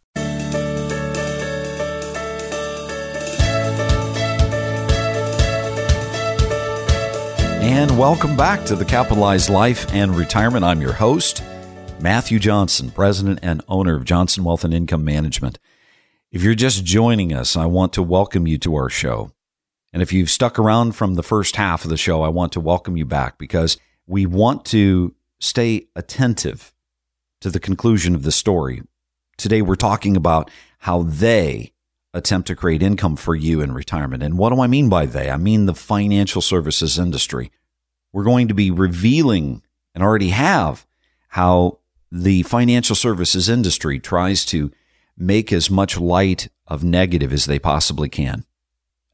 And 7.66 7.98
welcome 7.98 8.38
back 8.38 8.64
to 8.66 8.76
the 8.76 8.86
Capitalized 8.86 9.50
Life 9.50 9.92
and 9.92 10.16
Retirement. 10.16 10.64
I'm 10.64 10.82
your 10.82 10.94
host, 10.94 11.44
Matthew 12.00 12.38
Johnson, 12.38 12.92
President 12.92 13.40
and 13.42 13.64
owner 13.68 13.96
of 13.96 14.06
Johnson 14.06 14.44
Wealth 14.44 14.64
and 14.64 14.72
Income 14.72 15.04
Management. 15.04 15.58
If 16.32 16.44
you're 16.44 16.54
just 16.54 16.86
joining 16.86 17.34
us, 17.34 17.58
I 17.58 17.66
want 17.66 17.92
to 17.94 18.04
welcome 18.04 18.46
you 18.46 18.60
to 18.60 18.76
our 18.76 18.90
show. 18.90 19.32
And 19.96 20.02
if 20.02 20.12
you've 20.12 20.30
stuck 20.30 20.60
around 20.60 20.92
from 20.92 21.16
the 21.16 21.24
first 21.24 21.56
half 21.56 21.86
of 21.86 21.90
the 21.90 21.96
show, 21.96 22.22
I 22.22 22.28
want 22.28 22.52
to 22.52 22.60
welcome 22.60 22.98
you 22.98 23.06
back 23.06 23.38
because 23.38 23.78
we 24.06 24.26
want 24.26 24.66
to 24.66 25.16
stay 25.40 25.88
attentive 25.96 26.74
to 27.40 27.50
the 27.50 27.62
conclusion 27.62 28.14
of 28.14 28.24
the 28.24 28.32
story. 28.34 28.82
Today, 29.38 29.62
we're 29.62 29.76
talking 29.76 30.18
about 30.18 30.52
how 30.80 31.04
they 31.04 31.72
attempt 32.14 32.48
to 32.50 32.58
create 32.58 32.84
income 32.84 33.16
for 33.16 33.36
you 33.36 33.62
in 33.62 33.72
retirement. 33.72 34.22
And 34.22 34.38
what 34.38 34.50
do 34.50 34.60
I 34.60 34.68
mean 34.68 34.90
by 34.90 35.06
they? 35.06 35.30
I 35.30 35.38
mean 35.38 35.66
the 35.66 35.74
financial 35.74 36.42
services 36.42 37.00
industry. 37.00 37.50
We're 38.12 38.26
going 38.26 38.50
to 38.50 38.54
be 38.54 38.72
revealing 38.72 39.62
and 39.94 40.04
already 40.04 40.32
have 40.32 40.86
how 41.30 41.80
the 42.12 42.44
financial 42.44 42.98
services 42.98 43.48
industry 43.48 44.02
tries 44.02 44.44
to 44.48 44.74
make 45.18 45.54
as 45.54 45.70
much 45.70 45.98
light 45.98 46.50
of 46.68 46.84
negative 46.84 47.32
as 47.32 47.46
they 47.46 47.60
possibly 47.60 48.10
can. 48.10 48.44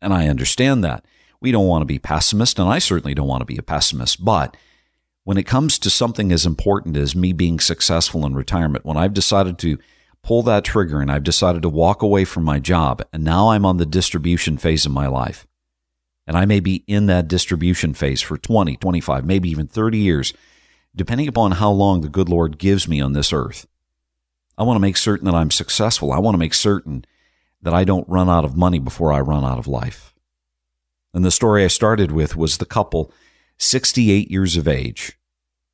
And 0.02 0.14
I 0.14 0.28
understand 0.28 0.84
that. 0.84 1.06
We 1.40 1.52
don't 1.52 1.68
want 1.68 1.82
to 1.82 1.88
be 1.88 2.00
pessimist, 2.00 2.60
and 2.60 2.70
I 2.70 2.80
certainly 2.80 3.14
don't 3.14 3.28
want 3.28 3.42
to 3.42 3.46
be 3.46 3.58
a 3.58 3.64
pessimist. 3.64 4.24
But 4.24 4.56
when 5.24 5.38
it 5.38 5.48
comes 5.48 5.80
to 5.80 5.90
something 5.90 6.32
as 6.32 6.46
important 6.46 6.98
as 6.98 7.16
me 7.16 7.34
being 7.34 7.60
successful 7.60 8.26
in 8.26 8.36
retirement, 8.36 8.86
when 8.86 8.98
I've 8.98 9.14
decided 9.14 9.58
to 9.60 9.78
pull 10.24 10.44
that 10.44 10.64
trigger 10.64 11.02
and 11.02 11.12
I've 11.12 11.24
decided 11.24 11.62
to 11.64 11.70
walk 11.70 12.02
away 12.02 12.26
from 12.26 12.44
my 12.44 12.60
job. 12.60 13.04
And 13.12 13.24
now 13.24 13.50
I'm 13.50 13.66
on 13.66 13.78
the 13.78 13.86
distribution 13.86 14.58
phase 14.58 14.86
of 14.86 14.92
my 14.92 15.08
life. 15.08 15.48
And 16.28 16.38
I 16.38 16.46
may 16.46 16.60
be 16.60 16.84
in 16.88 17.08
that 17.08 17.28
distribution 17.28 17.94
phase 17.94 18.22
for 18.22 18.38
20, 18.38 18.78
25, 18.78 19.26
maybe 19.26 19.50
even 19.50 19.68
30 19.68 19.98
years, 19.98 20.34
depending 20.96 21.28
upon 21.28 21.54
how 21.54 21.72
long 21.72 22.02
the 22.02 22.10
good 22.10 22.30
Lord 22.30 22.58
gives 22.58 22.88
me 22.88 23.02
on 23.02 23.14
this 23.14 23.34
earth. 23.34 23.68
I 24.58 24.64
want 24.64 24.76
to 24.76 24.82
make 24.82 24.98
certain 24.98 25.26
that 25.26 25.36
I'm 25.36 25.52
successful. 25.52 26.12
I 26.12 26.20
want 26.20 26.36
to 26.36 26.40
make 26.40 26.54
certain 26.54 27.06
that 27.62 27.74
I 27.74 27.84
don't 27.84 28.10
run 28.10 28.30
out 28.30 28.46
of 28.46 28.58
money 28.58 28.80
before 28.80 29.14
I 29.14 29.20
run 29.20 29.44
out 29.44 29.60
of 29.60 29.68
life. 29.68 30.14
And 31.14 31.26
the 31.26 31.32
story 31.32 31.64
I 31.64 31.68
started 31.68 32.12
with 32.12 32.36
was 32.36 32.58
the 32.58 32.66
couple, 32.66 33.12
68 33.58 34.32
years 34.32 34.58
of 34.58 34.68
age. 34.68 35.18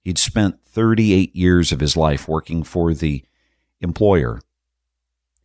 He'd 0.03 0.17
spent 0.17 0.63
38 0.65 1.35
years 1.35 1.71
of 1.71 1.79
his 1.79 1.95
life 1.95 2.27
working 2.27 2.63
for 2.63 2.93
the 2.93 3.23
employer. 3.81 4.41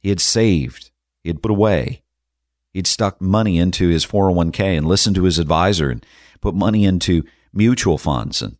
He 0.00 0.08
had 0.08 0.20
saved, 0.20 0.90
he 1.22 1.28
had 1.28 1.42
put 1.42 1.50
away, 1.50 2.02
he'd 2.72 2.86
stuck 2.86 3.20
money 3.20 3.58
into 3.58 3.88
his 3.88 4.06
401k 4.06 4.76
and 4.76 4.86
listened 4.86 5.16
to 5.16 5.24
his 5.24 5.38
advisor 5.38 5.90
and 5.90 6.04
put 6.40 6.54
money 6.54 6.84
into 6.84 7.24
mutual 7.52 7.98
funds. 7.98 8.42
And 8.42 8.56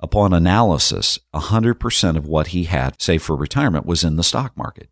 upon 0.00 0.32
analysis, 0.32 1.18
100% 1.34 2.16
of 2.16 2.26
what 2.26 2.48
he 2.48 2.64
had, 2.64 3.00
say 3.00 3.18
for 3.18 3.36
retirement, 3.36 3.86
was 3.86 4.02
in 4.02 4.16
the 4.16 4.24
stock 4.24 4.56
market. 4.56 4.88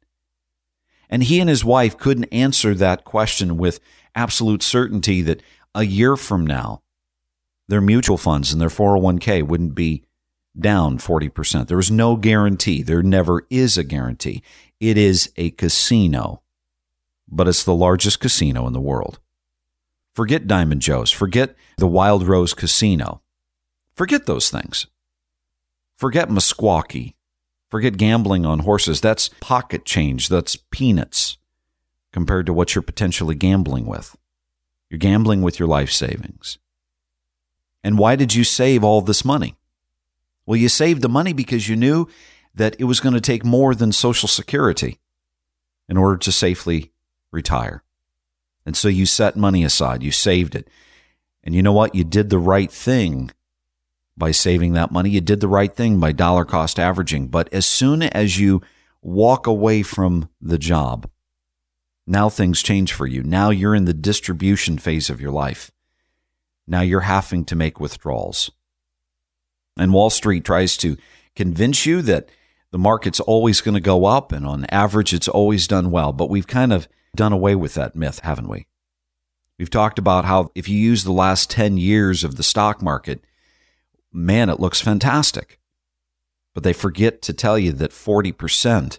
And 1.10 1.22
he 1.22 1.40
and 1.40 1.48
his 1.48 1.64
wife 1.64 1.96
couldn't 1.96 2.32
answer 2.32 2.74
that 2.74 3.04
question 3.04 3.56
with 3.56 3.80
absolute 4.14 4.62
certainty 4.62 5.22
that 5.22 5.42
a 5.74 5.84
year 5.84 6.16
from 6.16 6.46
now, 6.46 6.82
their 7.68 7.80
mutual 7.80 8.16
funds 8.16 8.52
and 8.52 8.60
their 8.60 8.68
401k 8.68 9.46
wouldn't 9.46 9.74
be 9.74 10.04
down 10.58 10.98
40%. 10.98 11.68
There 11.68 11.78
is 11.78 11.90
no 11.90 12.16
guarantee. 12.16 12.82
There 12.82 13.02
never 13.02 13.46
is 13.50 13.78
a 13.78 13.84
guarantee. 13.84 14.42
It 14.80 14.96
is 14.96 15.32
a 15.36 15.50
casino, 15.50 16.42
but 17.28 17.48
it's 17.48 17.64
the 17.64 17.74
largest 17.74 18.20
casino 18.20 18.66
in 18.66 18.72
the 18.72 18.80
world. 18.80 19.20
Forget 20.14 20.46
Diamond 20.48 20.82
Joe's. 20.82 21.10
Forget 21.10 21.54
the 21.76 21.86
Wild 21.86 22.26
Rose 22.26 22.54
Casino. 22.54 23.22
Forget 23.94 24.26
those 24.26 24.50
things. 24.50 24.86
Forget 25.96 26.28
Meskwaki. 26.28 27.14
Forget 27.68 27.96
gambling 27.96 28.46
on 28.46 28.60
horses. 28.60 29.00
That's 29.00 29.30
pocket 29.40 29.84
change. 29.84 30.28
That's 30.28 30.56
peanuts 30.70 31.36
compared 32.12 32.46
to 32.46 32.52
what 32.52 32.74
you're 32.74 32.82
potentially 32.82 33.34
gambling 33.34 33.86
with. 33.86 34.16
You're 34.88 34.98
gambling 34.98 35.42
with 35.42 35.58
your 35.58 35.68
life 35.68 35.90
savings. 35.90 36.58
And 37.84 37.98
why 37.98 38.16
did 38.16 38.34
you 38.34 38.44
save 38.44 38.82
all 38.82 39.02
this 39.02 39.24
money? 39.24 39.56
Well, 40.46 40.56
you 40.56 40.68
saved 40.68 41.02
the 41.02 41.08
money 41.08 41.32
because 41.32 41.68
you 41.68 41.76
knew 41.76 42.08
that 42.54 42.74
it 42.78 42.84
was 42.84 43.00
going 43.00 43.14
to 43.14 43.20
take 43.20 43.44
more 43.44 43.74
than 43.74 43.92
Social 43.92 44.28
Security 44.28 44.98
in 45.88 45.96
order 45.96 46.16
to 46.16 46.32
safely 46.32 46.90
retire. 47.30 47.82
And 48.64 48.76
so 48.76 48.88
you 48.88 49.06
set 49.06 49.36
money 49.36 49.62
aside, 49.62 50.02
you 50.02 50.10
saved 50.10 50.54
it. 50.54 50.68
And 51.44 51.54
you 51.54 51.62
know 51.62 51.72
what? 51.72 51.94
You 51.94 52.04
did 52.04 52.30
the 52.30 52.38
right 52.38 52.70
thing 52.70 53.30
by 54.18 54.30
saving 54.30 54.72
that 54.72 54.92
money. 54.92 55.10
You 55.10 55.20
did 55.20 55.40
the 55.40 55.48
right 55.48 55.74
thing 55.74 56.00
by 56.00 56.12
dollar 56.12 56.44
cost 56.44 56.78
averaging. 56.78 57.28
But 57.28 57.52
as 57.52 57.66
soon 57.66 58.02
as 58.02 58.38
you 58.38 58.62
walk 59.02 59.46
away 59.46 59.82
from 59.82 60.28
the 60.40 60.58
job, 60.58 61.08
now 62.06 62.28
things 62.28 62.62
change 62.62 62.92
for 62.92 63.06
you. 63.06 63.22
Now 63.22 63.50
you're 63.50 63.74
in 63.74 63.84
the 63.84 63.94
distribution 63.94 64.78
phase 64.78 65.10
of 65.10 65.20
your 65.20 65.32
life. 65.32 65.70
Now 66.66 66.80
you're 66.80 67.00
having 67.00 67.44
to 67.46 67.56
make 67.56 67.80
withdrawals. 67.80 68.50
And 69.76 69.92
Wall 69.92 70.10
Street 70.10 70.44
tries 70.44 70.76
to 70.78 70.96
convince 71.36 71.86
you 71.86 72.02
that 72.02 72.28
the 72.70 72.78
market's 72.78 73.20
always 73.20 73.60
going 73.60 73.74
to 73.74 73.80
go 73.80 74.04
up 74.04 74.32
and 74.32 74.46
on 74.46 74.66
average 74.66 75.14
it's 75.14 75.28
always 75.28 75.66
done 75.66 75.90
well. 75.90 76.12
But 76.12 76.28
we've 76.28 76.46
kind 76.46 76.72
of 76.72 76.88
done 77.14 77.32
away 77.32 77.54
with 77.54 77.74
that 77.74 77.96
myth, 77.96 78.20
haven't 78.20 78.48
we? 78.48 78.66
We've 79.58 79.70
talked 79.70 79.98
about 79.98 80.24
how 80.24 80.50
if 80.54 80.68
you 80.68 80.78
use 80.78 81.04
the 81.04 81.12
last 81.12 81.50
10 81.50 81.78
years 81.78 82.22
of 82.22 82.36
the 82.36 82.42
stock 82.42 82.80
market, 82.82 83.24
man, 84.12 84.48
it 84.48 84.60
looks 84.60 84.80
fantastic. 84.80 85.58
But 86.54 86.62
they 86.62 86.72
forget 86.72 87.22
to 87.22 87.32
tell 87.32 87.58
you 87.58 87.72
that 87.72 87.92
40% 87.92 88.98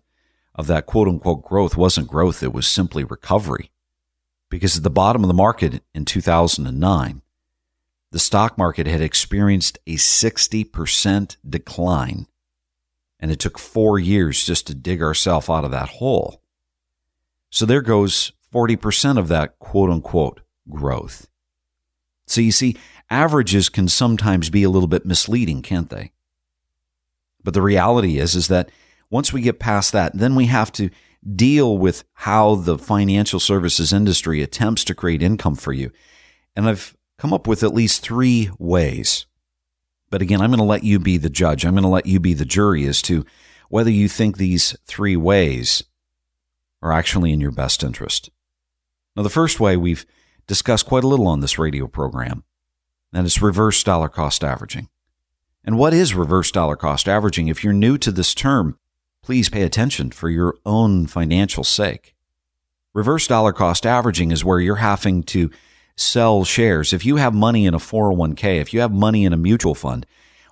of 0.56 0.68
that 0.68 0.86
quote 0.86 1.08
unquote 1.08 1.44
growth 1.44 1.78
wasn't 1.78 2.08
growth, 2.08 2.44
it 2.44 2.54
was 2.54 2.68
simply 2.68 3.04
recovery. 3.04 3.72
Because 4.50 4.78
at 4.78 4.84
the 4.84 4.90
bottom 4.90 5.24
of 5.24 5.28
the 5.28 5.34
market 5.34 5.84
in 5.94 6.06
2009, 6.06 7.22
the 8.12 8.20
stock 8.20 8.58
market 8.58 8.88
had 8.88 9.02
experienced 9.02 9.78
a 9.86 9.96
60% 9.96 11.38
decline. 11.48 12.28
And 13.20 13.32
it 13.32 13.40
took 13.40 13.60
four 13.60 14.00
years 14.00 14.44
just 14.44 14.66
to 14.68 14.76
dig 14.76 15.02
ourselves 15.02 15.50
out 15.50 15.66
of 15.66 15.72
that 15.72 15.90
hole. 15.90 16.42
So 17.50 17.66
there 17.66 17.82
goes 17.82 18.32
40% 18.54 19.18
of 19.18 19.28
that 19.28 19.60
quote 19.60 19.90
unquote 19.90 20.42
growth. 20.70 21.28
So 22.26 22.42
you 22.42 22.52
see, 22.52 22.78
averages 23.10 23.70
can 23.70 23.88
sometimes 23.88 24.50
be 24.50 24.64
a 24.64 24.70
little 24.70 24.88
bit 24.88 25.06
misleading, 25.06 25.62
can't 25.62 25.90
they? 25.90 26.12
But 27.44 27.54
the 27.54 27.62
reality 27.62 28.20
is, 28.20 28.36
is 28.36 28.48
that 28.50 28.70
once 29.10 29.34
we 29.34 29.42
get 29.42 29.60
past 29.60 29.92
that, 29.94 30.14
then 30.14 30.36
we 30.36 30.48
have 30.48 30.72
to 30.74 30.90
deal 31.36 31.78
with 31.78 32.04
how 32.14 32.56
the 32.56 32.78
financial 32.78 33.40
services 33.40 33.92
industry 33.92 34.42
attempts 34.42 34.84
to 34.86 34.96
create 34.96 35.22
income 35.22 35.56
for 35.56 35.74
you. 35.74 35.92
And 36.56 36.68
I've 36.68 36.96
come 37.18 37.34
up 37.34 37.48
with 37.48 37.64
at 37.64 37.74
least 37.74 38.02
three 38.02 38.50
ways. 38.58 39.26
But 40.10 40.22
again, 40.22 40.42
I'm 40.42 40.50
going 40.50 40.60
to 40.60 40.64
let 40.64 40.84
you 40.84 41.00
be 41.00 41.18
the 41.18 41.30
judge. 41.30 41.66
I'm 41.66 41.74
going 41.74 41.84
to 41.84 41.90
let 41.90 42.06
you 42.06 42.20
be 42.20 42.34
the 42.34 42.46
jury 42.46 42.86
as 42.86 43.02
to 43.04 43.26
whether 43.70 43.92
you 43.92 44.08
think 44.08 44.38
these 44.38 44.76
three 44.86 45.16
ways 45.16 45.84
are 46.82 46.92
actually 46.92 47.32
in 47.32 47.42
your 47.42 47.52
best 47.52 47.84
interest. 47.84 48.30
Now, 49.16 49.24
the 49.24 49.30
first 49.30 49.60
way 49.60 49.76
we've 49.76 50.06
discussed 50.48 50.86
quite 50.86 51.04
a 51.04 51.08
little 51.08 51.28
on 51.28 51.42
this 51.42 51.60
radio 51.60 51.88
program, 51.88 52.44
and 53.14 53.26
it's 53.26 53.42
reverse 53.42 53.84
dollar 53.84 54.10
cost 54.10 54.44
averaging. 54.44 54.90
And 55.64 55.78
what 55.78 55.94
is 55.94 56.14
reverse 56.14 56.52
dollar 56.52 56.76
cost 56.76 57.08
averaging? 57.08 57.48
If 57.48 57.64
you're 57.64 57.74
new 57.74 57.98
to 57.98 58.12
this 58.12 58.34
term, 58.34 58.78
please 59.22 59.50
pay 59.50 59.64
attention 59.64 60.12
for 60.12 60.30
your 60.30 60.56
own 60.66 61.08
financial 61.08 61.64
sake. 61.64 62.16
Reverse 62.94 63.28
dollar 63.28 63.54
cost 63.54 63.86
averaging 63.86 64.32
is 64.32 64.44
where 64.44 64.60
you're 64.60 64.78
having 64.78 65.24
to 65.24 65.52
sell 65.96 66.44
shares. 66.44 66.94
If 66.94 67.06
you 67.06 67.18
have 67.18 67.34
money 67.34 67.66
in 67.66 67.74
a 67.74 67.80
401k, 67.80 68.62
if 68.62 68.74
you 68.74 68.80
have 68.80 68.92
money 68.92 69.26
in 69.26 69.34
a 69.34 69.38
mutual 69.38 69.76
fund, 69.76 70.06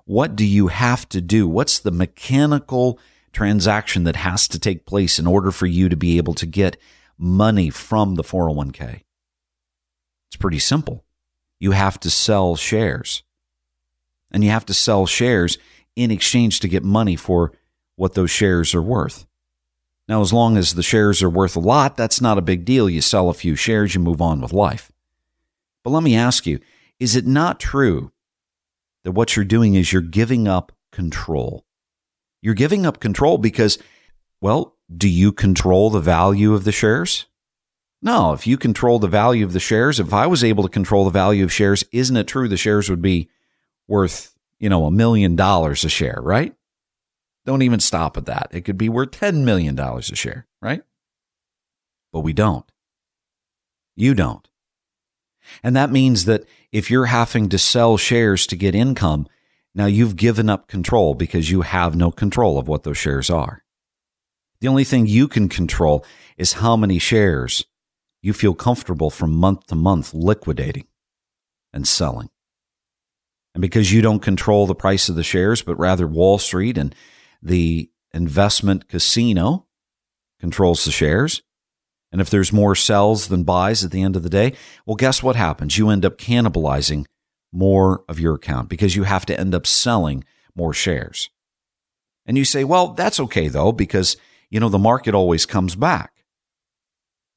what 0.06 0.36
do 0.36 0.46
you 0.46 0.68
have 0.68 1.08
to 1.10 1.22
do? 1.22 1.48
What's 1.48 1.80
the 1.80 1.92
mechanical 1.92 3.00
transaction 3.34 4.04
that 4.04 4.18
has 4.18 4.48
to 4.50 4.60
take 4.60 4.86
place 4.86 5.20
in 5.20 5.28
order 5.28 5.52
for 5.52 5.66
you 5.66 5.90
to 5.90 5.96
be 5.96 6.18
able 6.18 6.34
to 6.36 6.46
get 6.46 6.78
money 7.18 7.70
from 7.70 8.16
the 8.16 8.24
401k? 8.24 9.02
It's 10.30 10.38
pretty 10.38 10.60
simple. 10.60 11.04
You 11.60 11.72
have 11.72 12.00
to 12.02 12.10
sell 12.10 12.56
shares. 12.56 13.24
And 14.32 14.44
you 14.44 14.50
have 14.50 14.66
to 14.66 14.74
sell 14.74 15.06
shares 15.06 15.58
in 15.96 16.12
exchange 16.12 16.60
to 16.60 16.68
get 16.68 16.84
money 16.84 17.16
for 17.16 17.54
what 17.96 18.14
those 18.14 18.30
shares 18.30 18.76
are 18.76 18.82
worth. 18.82 19.26
Now, 20.08 20.22
as 20.22 20.32
long 20.32 20.56
as 20.56 20.74
the 20.74 20.84
shares 20.84 21.22
are 21.22 21.30
worth 21.30 21.56
a 21.56 21.60
lot, 21.60 21.98
that's 21.98 22.22
not 22.22 22.38
a 22.38 22.42
big 22.42 22.64
deal. 22.64 22.90
You 22.90 23.02
sell 23.02 23.30
a 23.30 23.34
few 23.34 23.56
shares, 23.56 23.94
you 23.94 24.00
move 24.00 24.22
on 24.22 24.40
with 24.40 24.54
life. 24.54 24.92
But 25.84 25.90
let 25.90 26.04
me 26.04 26.16
ask 26.16 26.46
you 26.46 26.60
is 27.00 27.16
it 27.16 27.28
not 27.28 27.60
true 27.60 28.12
that 29.04 29.12
what 29.12 29.36
you're 29.36 29.46
doing 29.46 29.76
is 29.76 29.92
you're 29.92 30.02
giving 30.02 30.48
up 30.48 30.72
control? 30.92 31.66
You're 32.42 32.54
giving 32.54 32.86
up 32.86 33.00
control 33.00 33.38
because, 33.38 33.78
well, 34.42 34.76
do 34.96 35.10
you 35.10 35.32
control 35.32 35.90
the 35.90 36.00
value 36.00 36.54
of 36.54 36.64
the 36.64 36.72
shares? 36.72 37.26
No, 38.02 38.34
if 38.34 38.46
you 38.46 38.58
control 38.58 39.00
the 39.00 39.08
value 39.08 39.44
of 39.44 39.54
the 39.54 39.60
shares, 39.60 40.00
if 40.00 40.14
I 40.14 40.28
was 40.28 40.44
able 40.44 40.64
to 40.64 40.70
control 40.70 41.06
the 41.06 41.12
value 41.12 41.44
of 41.44 41.52
shares, 41.52 41.84
isn't 41.92 42.16
it 42.18 42.28
true 42.28 42.48
the 42.48 42.58
shares 42.58 42.90
would 42.90 43.02
be 43.02 43.30
worth, 43.88 44.36
you 44.60 44.70
know, 44.70 44.86
a 44.86 44.92
million 44.92 45.36
dollars 45.36 45.84
a 45.84 45.90
share, 45.90 46.20
right? 46.22 46.54
Don't 47.46 47.64
even 47.64 47.80
stop 47.80 48.18
at 48.18 48.26
that. 48.26 48.50
It 48.52 48.62
could 48.62 48.78
be 48.78 48.90
worth 48.90 49.12
$10 49.12 49.44
million 49.44 49.80
a 49.80 50.02
share, 50.02 50.46
right? 50.62 50.82
But 52.14 52.20
we 52.20 52.34
don't. 52.34 52.70
You 53.96 54.14
don't. 54.14 54.48
And 55.64 55.76
that 55.76 55.92
means 55.92 56.26
that 56.26 56.44
if 56.72 56.92
you're 56.92 57.06
having 57.06 57.50
to 57.50 57.58
sell 57.58 57.98
shares 57.98 58.46
to 58.48 58.56
get 58.56 58.76
income, 58.76 59.28
now 59.74 59.86
you've 59.86 60.16
given 60.16 60.50
up 60.50 60.68
control 60.68 61.16
because 61.16 61.50
you 61.50 61.62
have 61.62 61.96
no 61.96 62.12
control 62.12 62.60
of 62.60 62.68
what 62.68 62.84
those 62.84 62.98
shares 62.98 63.30
are. 63.30 63.64
The 64.60 64.68
only 64.68 64.84
thing 64.84 65.08
you 65.08 65.28
can 65.28 65.50
control 65.50 66.06
is 66.38 66.54
how 66.54 66.76
many 66.76 67.00
shares 67.00 67.64
you 68.28 68.34
feel 68.34 68.54
comfortable 68.54 69.10
from 69.10 69.32
month 69.32 69.68
to 69.68 69.74
month 69.74 70.14
liquidating 70.14 70.86
and 71.72 71.88
selling. 71.88 72.30
And 73.56 73.62
because 73.62 73.94
you 73.94 74.02
don't 74.02 74.20
control 74.20 74.68
the 74.68 74.76
price 74.76 75.08
of 75.08 75.16
the 75.16 75.24
shares, 75.24 75.62
but 75.62 75.80
rather 75.80 76.06
Wall 76.06 76.38
Street 76.38 76.78
and 76.78 76.94
the 77.42 77.90
investment 78.14 78.90
casino 78.90 79.66
controls 80.42 80.84
the 80.84 80.92
shares. 80.92 81.42
And 82.12 82.20
if 82.20 82.30
there's 82.30 82.52
more 82.52 82.76
sells 82.76 83.30
than 83.30 83.46
buys 83.46 83.86
at 83.86 83.92
the 83.92 84.02
end 84.02 84.18
of 84.18 84.24
the 84.24 84.30
day, 84.30 84.54
well, 84.86 84.98
guess 84.98 85.24
what 85.24 85.38
happens? 85.38 85.78
You 85.78 85.90
end 85.90 86.04
up 86.04 86.18
cannibalizing 86.18 87.06
more 87.54 88.04
of 88.10 88.20
your 88.20 88.36
account 88.36 88.68
because 88.68 88.98
you 88.98 89.04
have 89.04 89.26
to 89.28 89.40
end 89.40 89.56
up 89.56 89.66
selling 89.66 90.26
more 90.54 90.74
shares. 90.74 91.30
And 92.26 92.38
you 92.38 92.44
say, 92.44 92.66
well, 92.66 92.90
that's 92.90 93.22
okay 93.22 93.48
though, 93.48 93.72
because, 93.72 94.18
you 94.50 94.60
know, 94.60 94.68
the 94.68 94.78
market 94.78 95.16
always 95.16 95.46
comes 95.46 95.76
back. 95.76 96.12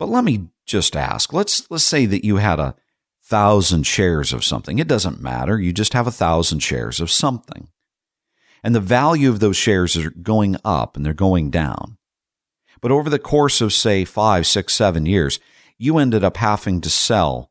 But 0.01 0.09
let 0.09 0.25
me 0.25 0.49
just 0.71 0.97
ask, 0.97 1.33
let's, 1.33 1.71
let's 1.71 1.85
say 1.85 2.07
that 2.07 2.25
you 2.25 2.37
had 2.37 2.61
a 2.61 2.75
thousand 3.23 3.87
shares 3.87 4.33
of 4.33 4.45
something. 4.45 4.79
It 4.79 4.89
doesn't 4.89 5.21
matter. 5.21 5.59
You 5.59 5.73
just 5.73 5.93
have 5.93 6.07
a 6.07 6.13
thousand 6.13 6.61
shares 6.61 7.01
of 7.01 7.11
something 7.11 7.69
and 8.63 8.75
the 8.75 8.81
value 8.81 9.31
of 9.31 9.41
those 9.41 9.57
shares 9.57 9.97
are 9.97 10.11
going 10.11 10.57
up 10.65 10.97
and 10.97 11.05
they're 11.05 11.15
going 11.15 11.51
down. 11.51 11.97
But 12.81 12.93
over 12.93 13.11
the 13.11 13.19
course 13.19 13.61
of, 13.61 13.73
say, 13.73 14.05
five, 14.05 14.47
six, 14.47 14.75
seven 14.75 15.07
years, 15.07 15.39
you 15.79 15.99
ended 15.99 16.25
up 16.25 16.37
having 16.37 16.81
to 16.83 16.91
sell 16.91 17.51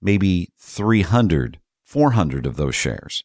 maybe 0.00 0.52
300, 0.58 1.58
400 1.84 2.46
of 2.46 2.56
those 2.56 2.74
shares. 2.74 3.24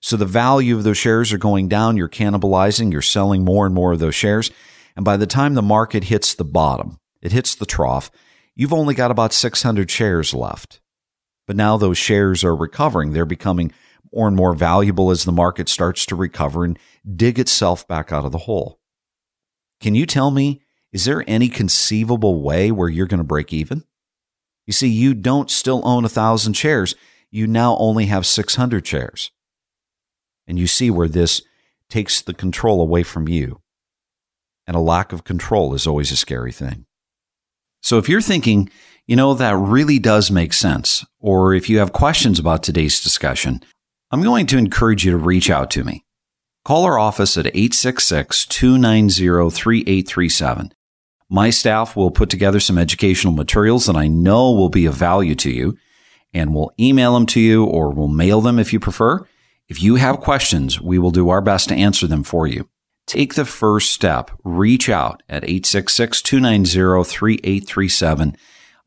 So 0.00 0.16
the 0.16 0.26
value 0.26 0.76
of 0.76 0.84
those 0.84 0.98
shares 0.98 1.32
are 1.32 1.38
going 1.38 1.68
down. 1.68 1.96
You're 1.96 2.08
cannibalizing, 2.08 2.92
you're 2.92 3.02
selling 3.02 3.44
more 3.44 3.64
and 3.64 3.74
more 3.74 3.92
of 3.92 3.98
those 3.98 4.14
shares. 4.14 4.50
And 4.96 5.04
by 5.04 5.16
the 5.16 5.26
time 5.26 5.54
the 5.54 5.62
market 5.62 6.04
hits 6.04 6.34
the 6.34 6.44
bottom, 6.44 6.98
it 7.24 7.32
hits 7.32 7.56
the 7.56 7.66
trough, 7.66 8.10
you've 8.54 8.72
only 8.72 8.94
got 8.94 9.10
about 9.10 9.32
600 9.32 9.90
shares 9.90 10.32
left. 10.32 10.80
But 11.46 11.56
now 11.56 11.76
those 11.76 11.98
shares 11.98 12.44
are 12.44 12.54
recovering. 12.54 13.12
They're 13.12 13.26
becoming 13.26 13.72
more 14.12 14.28
and 14.28 14.36
more 14.36 14.54
valuable 14.54 15.10
as 15.10 15.24
the 15.24 15.32
market 15.32 15.68
starts 15.68 16.06
to 16.06 16.14
recover 16.14 16.64
and 16.64 16.78
dig 17.16 17.38
itself 17.38 17.88
back 17.88 18.12
out 18.12 18.24
of 18.24 18.32
the 18.32 18.38
hole. 18.38 18.78
Can 19.80 19.94
you 19.94 20.06
tell 20.06 20.30
me, 20.30 20.62
is 20.92 21.06
there 21.06 21.24
any 21.26 21.48
conceivable 21.48 22.40
way 22.40 22.70
where 22.70 22.88
you're 22.88 23.08
going 23.08 23.18
to 23.18 23.24
break 23.24 23.52
even? 23.52 23.84
You 24.66 24.72
see, 24.72 24.88
you 24.88 25.14
don't 25.14 25.50
still 25.50 25.82
own 25.84 26.04
a 26.04 26.08
thousand 26.08 26.54
shares. 26.54 26.94
You 27.30 27.46
now 27.46 27.76
only 27.78 28.06
have 28.06 28.24
600 28.24 28.86
shares. 28.86 29.32
And 30.46 30.58
you 30.58 30.66
see 30.66 30.90
where 30.90 31.08
this 31.08 31.42
takes 31.90 32.20
the 32.20 32.34
control 32.34 32.80
away 32.80 33.02
from 33.02 33.28
you. 33.28 33.60
And 34.66 34.76
a 34.76 34.80
lack 34.80 35.12
of 35.12 35.24
control 35.24 35.74
is 35.74 35.86
always 35.86 36.12
a 36.12 36.16
scary 36.16 36.52
thing. 36.52 36.86
So 37.84 37.98
if 37.98 38.08
you're 38.08 38.22
thinking, 38.22 38.70
you 39.06 39.14
know, 39.14 39.34
that 39.34 39.54
really 39.56 39.98
does 39.98 40.30
make 40.30 40.54
sense, 40.54 41.04
or 41.20 41.52
if 41.52 41.68
you 41.68 41.80
have 41.80 41.92
questions 41.92 42.38
about 42.38 42.62
today's 42.62 43.02
discussion, 43.02 43.62
I'm 44.10 44.22
going 44.22 44.46
to 44.46 44.56
encourage 44.56 45.04
you 45.04 45.10
to 45.10 45.18
reach 45.18 45.50
out 45.50 45.70
to 45.72 45.84
me. 45.84 46.02
Call 46.64 46.84
our 46.84 46.98
office 46.98 47.36
at 47.36 47.44
866 47.48 48.46
290 48.46 49.50
3837. 49.50 50.72
My 51.28 51.50
staff 51.50 51.94
will 51.94 52.10
put 52.10 52.30
together 52.30 52.58
some 52.58 52.78
educational 52.78 53.34
materials 53.34 53.84
that 53.84 53.96
I 53.96 54.08
know 54.08 54.50
will 54.50 54.70
be 54.70 54.86
of 54.86 54.94
value 54.94 55.34
to 55.34 55.50
you, 55.50 55.76
and 56.32 56.54
we'll 56.54 56.72
email 56.80 57.12
them 57.12 57.26
to 57.26 57.40
you 57.40 57.64
or 57.66 57.90
we'll 57.90 58.08
mail 58.08 58.40
them 58.40 58.58
if 58.58 58.72
you 58.72 58.80
prefer. 58.80 59.26
If 59.68 59.82
you 59.82 59.96
have 59.96 60.20
questions, 60.20 60.80
we 60.80 60.98
will 60.98 61.10
do 61.10 61.28
our 61.28 61.42
best 61.42 61.68
to 61.68 61.74
answer 61.74 62.06
them 62.06 62.22
for 62.22 62.46
you. 62.46 62.66
Take 63.14 63.34
the 63.34 63.44
first 63.44 63.92
step. 63.92 64.32
Reach 64.42 64.88
out 64.88 65.22
at 65.28 65.44
866 65.44 66.20
290 66.20 67.08
3837. 67.08 68.36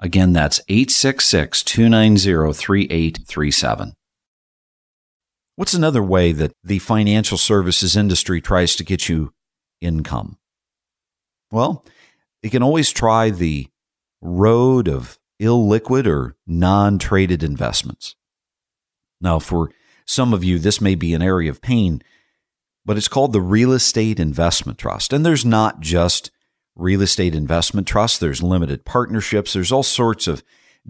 Again, 0.01 0.33
that's 0.33 0.59
866 0.67 1.63
290 1.63 2.51
3837. 2.51 3.93
What's 5.55 5.73
another 5.73 6.03
way 6.03 6.33
that 6.33 6.51
the 6.61 6.79
financial 6.79 7.37
services 7.37 7.95
industry 7.95 8.41
tries 8.41 8.75
to 8.75 8.83
get 8.83 9.07
you 9.07 9.31
income? 9.79 10.37
Well, 11.49 11.85
it 12.43 12.49
can 12.49 12.61
always 12.61 12.91
try 12.91 13.29
the 13.29 13.67
road 14.19 14.89
of 14.89 15.17
illiquid 15.41 16.05
or 16.05 16.35
non 16.45 16.99
traded 16.99 17.43
investments. 17.43 18.17
Now, 19.21 19.39
for 19.39 19.71
some 20.05 20.33
of 20.33 20.43
you, 20.43 20.59
this 20.59 20.81
may 20.81 20.95
be 20.95 21.13
an 21.13 21.21
area 21.21 21.49
of 21.49 21.61
pain, 21.61 22.01
but 22.87 22.95
it's 22.95 23.09
called 23.09 23.33
the 23.33 23.41
Real 23.41 23.73
Estate 23.73 24.17
Investment 24.17 24.77
Trust. 24.77 25.11
And 25.11 25.25
there's 25.25 25.43
not 25.43 25.81
just 25.81 26.31
real 26.73 27.01
estate 27.01 27.35
investment 27.35 27.85
trusts, 27.85 28.17
there's 28.17 28.41
limited 28.41 28.85
partnerships, 28.85 29.51
there's 29.51 29.73
all 29.73 29.83
sorts 29.83 30.25
of 30.25 30.41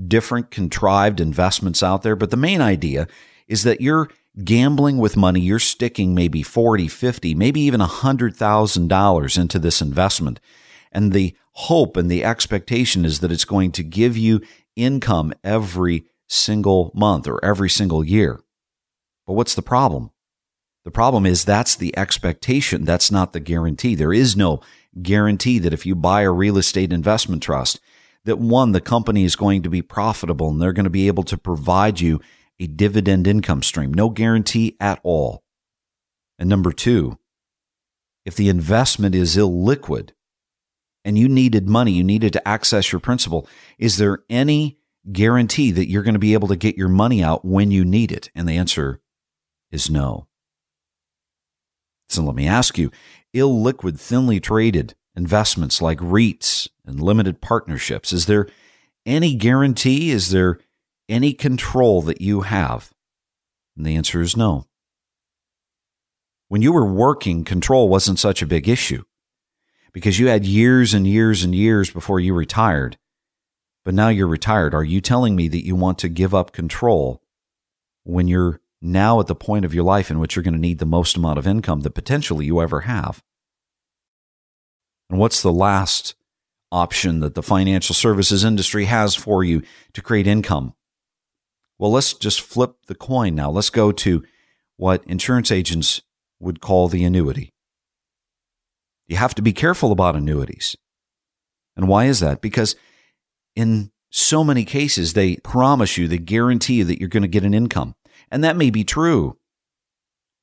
different 0.08 0.52
contrived 0.52 1.20
investments 1.20 1.82
out 1.82 2.04
there. 2.04 2.16
But 2.16 2.30
the 2.30 2.38
main 2.38 2.62
idea 2.62 3.08
is 3.48 3.64
that 3.64 3.82
you're 3.82 4.10
gambling 4.44 5.00
with 5.00 5.18
money, 5.18 5.40
you're 5.40 5.58
sticking 5.58 6.14
maybe 6.14 6.44
40, 6.44 6.88
50, 6.88 7.34
maybe 7.34 7.62
even 7.62 7.82
$100,000 7.82 9.38
into 9.40 9.58
this 9.58 9.82
investment. 9.82 10.40
And 10.92 11.14
the 11.14 11.36
hope 11.54 11.98
and 11.98 12.12
the 12.12 12.24
expectation 12.24 13.06
is 13.06 13.22
that 13.22 13.32
it's 13.32 13.46
going 13.46 13.72
to 13.72 13.84
give 13.84 14.16
you 14.16 14.42
income 14.76 15.34
every 15.44 16.06
single 16.28 16.92
month 16.94 17.28
or 17.28 17.44
every 17.44 17.72
single 17.72 18.04
year. 18.04 18.40
But 19.26 19.34
what's 19.34 19.56
the 19.56 19.64
problem? 19.64 20.12
The 20.88 20.92
problem 20.92 21.26
is 21.26 21.44
that's 21.44 21.76
the 21.76 21.94
expectation. 21.98 22.86
That's 22.86 23.12
not 23.12 23.34
the 23.34 23.42
guarantee. 23.42 23.94
There 23.94 24.14
is 24.14 24.38
no 24.38 24.62
guarantee 25.02 25.60
that 25.60 25.74
if 25.74 25.86
you 25.86 25.96
buy 25.96 26.22
a 26.22 26.32
real 26.32 26.58
estate 26.58 26.94
investment 26.94 27.44
trust, 27.44 27.82
that 28.24 28.40
one, 28.40 28.72
the 28.72 28.80
company 28.80 29.26
is 29.26 29.36
going 29.36 29.64
to 29.64 29.70
be 29.70 29.82
profitable 29.82 30.48
and 30.48 30.62
they're 30.62 30.72
going 30.72 30.86
to 30.86 30.90
be 30.90 31.08
able 31.08 31.24
to 31.24 31.38
provide 31.38 32.00
you 32.00 32.22
a 32.58 32.68
dividend 32.68 33.28
income 33.28 33.64
stream. 33.64 33.94
No 33.94 34.10
guarantee 34.10 34.78
at 34.80 35.02
all. 35.04 35.44
And 36.40 36.48
number 36.48 36.72
two, 36.72 37.20
if 38.24 38.38
the 38.38 38.48
investment 38.48 39.14
is 39.14 39.36
illiquid 39.36 40.12
and 41.04 41.18
you 41.18 41.28
needed 41.28 41.68
money, 41.68 41.92
you 41.92 42.04
needed 42.06 42.32
to 42.32 42.48
access 42.48 42.94
your 42.94 43.02
principal, 43.02 43.46
is 43.78 43.98
there 43.98 44.20
any 44.30 44.80
guarantee 45.12 45.72
that 45.72 45.90
you're 45.90 46.04
going 46.04 46.14
to 46.14 46.20
be 46.20 46.34
able 46.34 46.48
to 46.48 46.56
get 46.56 46.78
your 46.78 46.88
money 46.88 47.22
out 47.22 47.44
when 47.44 47.72
you 47.72 47.84
need 47.84 48.10
it? 48.14 48.30
And 48.34 48.48
the 48.48 48.56
answer 48.56 49.02
is 49.70 49.90
no. 49.90 50.28
So 52.10 52.24
let 52.24 52.36
me 52.36 52.48
ask 52.48 52.78
you 52.78 52.92
illiquid, 53.34 54.00
thinly 54.00 54.40
traded 54.40 54.96
investments 55.16 55.82
like 55.82 56.00
REITs 56.00 56.70
and 56.86 57.02
limited 57.02 57.42
partnerships, 57.42 58.14
is 58.14 58.28
there 58.28 58.48
any 59.06 59.36
guarantee? 59.36 60.12
Is 60.12 60.32
there 60.32 60.60
any 61.10 61.34
control 61.34 62.02
that 62.04 62.22
you 62.22 62.42
have? 62.42 62.94
And 63.76 63.86
the 63.86 63.96
answer 63.96 64.22
is 64.22 64.38
no. 64.38 64.66
When 66.50 66.62
you 66.62 66.72
were 66.72 66.86
working, 66.86 67.44
control 67.44 67.90
wasn't 67.90 68.20
such 68.20 68.42
a 68.42 68.48
big 68.48 68.70
issue 68.70 69.04
because 69.92 70.20
you 70.20 70.28
had 70.28 70.46
years 70.46 70.94
and 70.94 71.08
years 71.08 71.44
and 71.44 71.54
years 71.54 71.90
before 71.90 72.20
you 72.20 72.34
retired. 72.34 72.98
But 73.84 73.94
now 73.94 74.10
you're 74.10 74.28
retired. 74.28 74.74
Are 74.74 74.84
you 74.84 75.02
telling 75.02 75.36
me 75.36 75.48
that 75.48 75.66
you 75.66 75.76
want 75.76 75.98
to 76.00 76.10
give 76.10 76.36
up 76.36 76.52
control 76.52 77.22
when 78.04 78.28
you're 78.28 78.62
now 78.88 79.20
at 79.20 79.28
the 79.28 79.36
point 79.36 79.66
of 79.66 79.74
your 79.74 79.84
life 79.84 80.10
in 80.10 80.20
which 80.20 80.36
you're 80.36 80.44
going 80.44 80.54
to 80.54 80.60
need 80.60 80.80
the 80.80 80.86
most 80.86 81.18
amount 81.18 81.40
of 81.40 81.48
income 81.48 81.82
that 81.82 81.92
potentially 81.92 82.46
you 82.46 82.62
ever 82.62 82.82
have? 82.82 83.24
And 85.10 85.20
what's 85.20 85.42
the 85.42 85.52
last 85.52 86.16
option 86.72 87.20
that 87.22 87.36
the 87.36 87.44
financial 87.44 87.96
services 87.96 88.44
industry 88.44 88.86
has 88.86 89.16
for 89.16 89.44
you 89.44 89.62
to 89.94 90.02
create 90.02 90.28
income? 90.28 90.74
Well, 91.80 91.92
let's 91.92 92.14
just 92.14 92.42
flip 92.42 92.76
the 92.88 92.96
coin 92.96 93.36
now. 93.36 93.52
Let's 93.52 93.70
go 93.70 93.92
to 93.92 94.24
what 94.78 95.04
insurance 95.06 95.52
agents 95.52 96.02
would 96.40 96.60
call 96.62 96.88
the 96.88 97.04
annuity. 97.04 97.54
You 99.08 99.18
have 99.18 99.36
to 99.36 99.42
be 99.42 99.54
careful 99.54 99.92
about 99.92 100.16
annuities. 100.16 100.76
And 101.76 101.88
why 101.88 102.06
is 102.06 102.20
that? 102.20 102.42
Because 102.42 102.76
in 103.56 103.92
so 104.10 104.44
many 104.44 104.66
cases, 104.66 105.14
they 105.14 105.38
promise 105.38 105.98
you, 105.98 106.08
they 106.08 106.18
guarantee 106.18 106.76
you 106.76 106.86
that 106.86 107.00
you're 107.00 107.10
going 107.10 107.24
to 107.24 107.28
get 107.28 107.44
an 107.44 107.54
income. 107.54 107.96
And 108.30 108.44
that 108.44 108.58
may 108.58 108.70
be 108.70 108.84
true, 108.84 109.38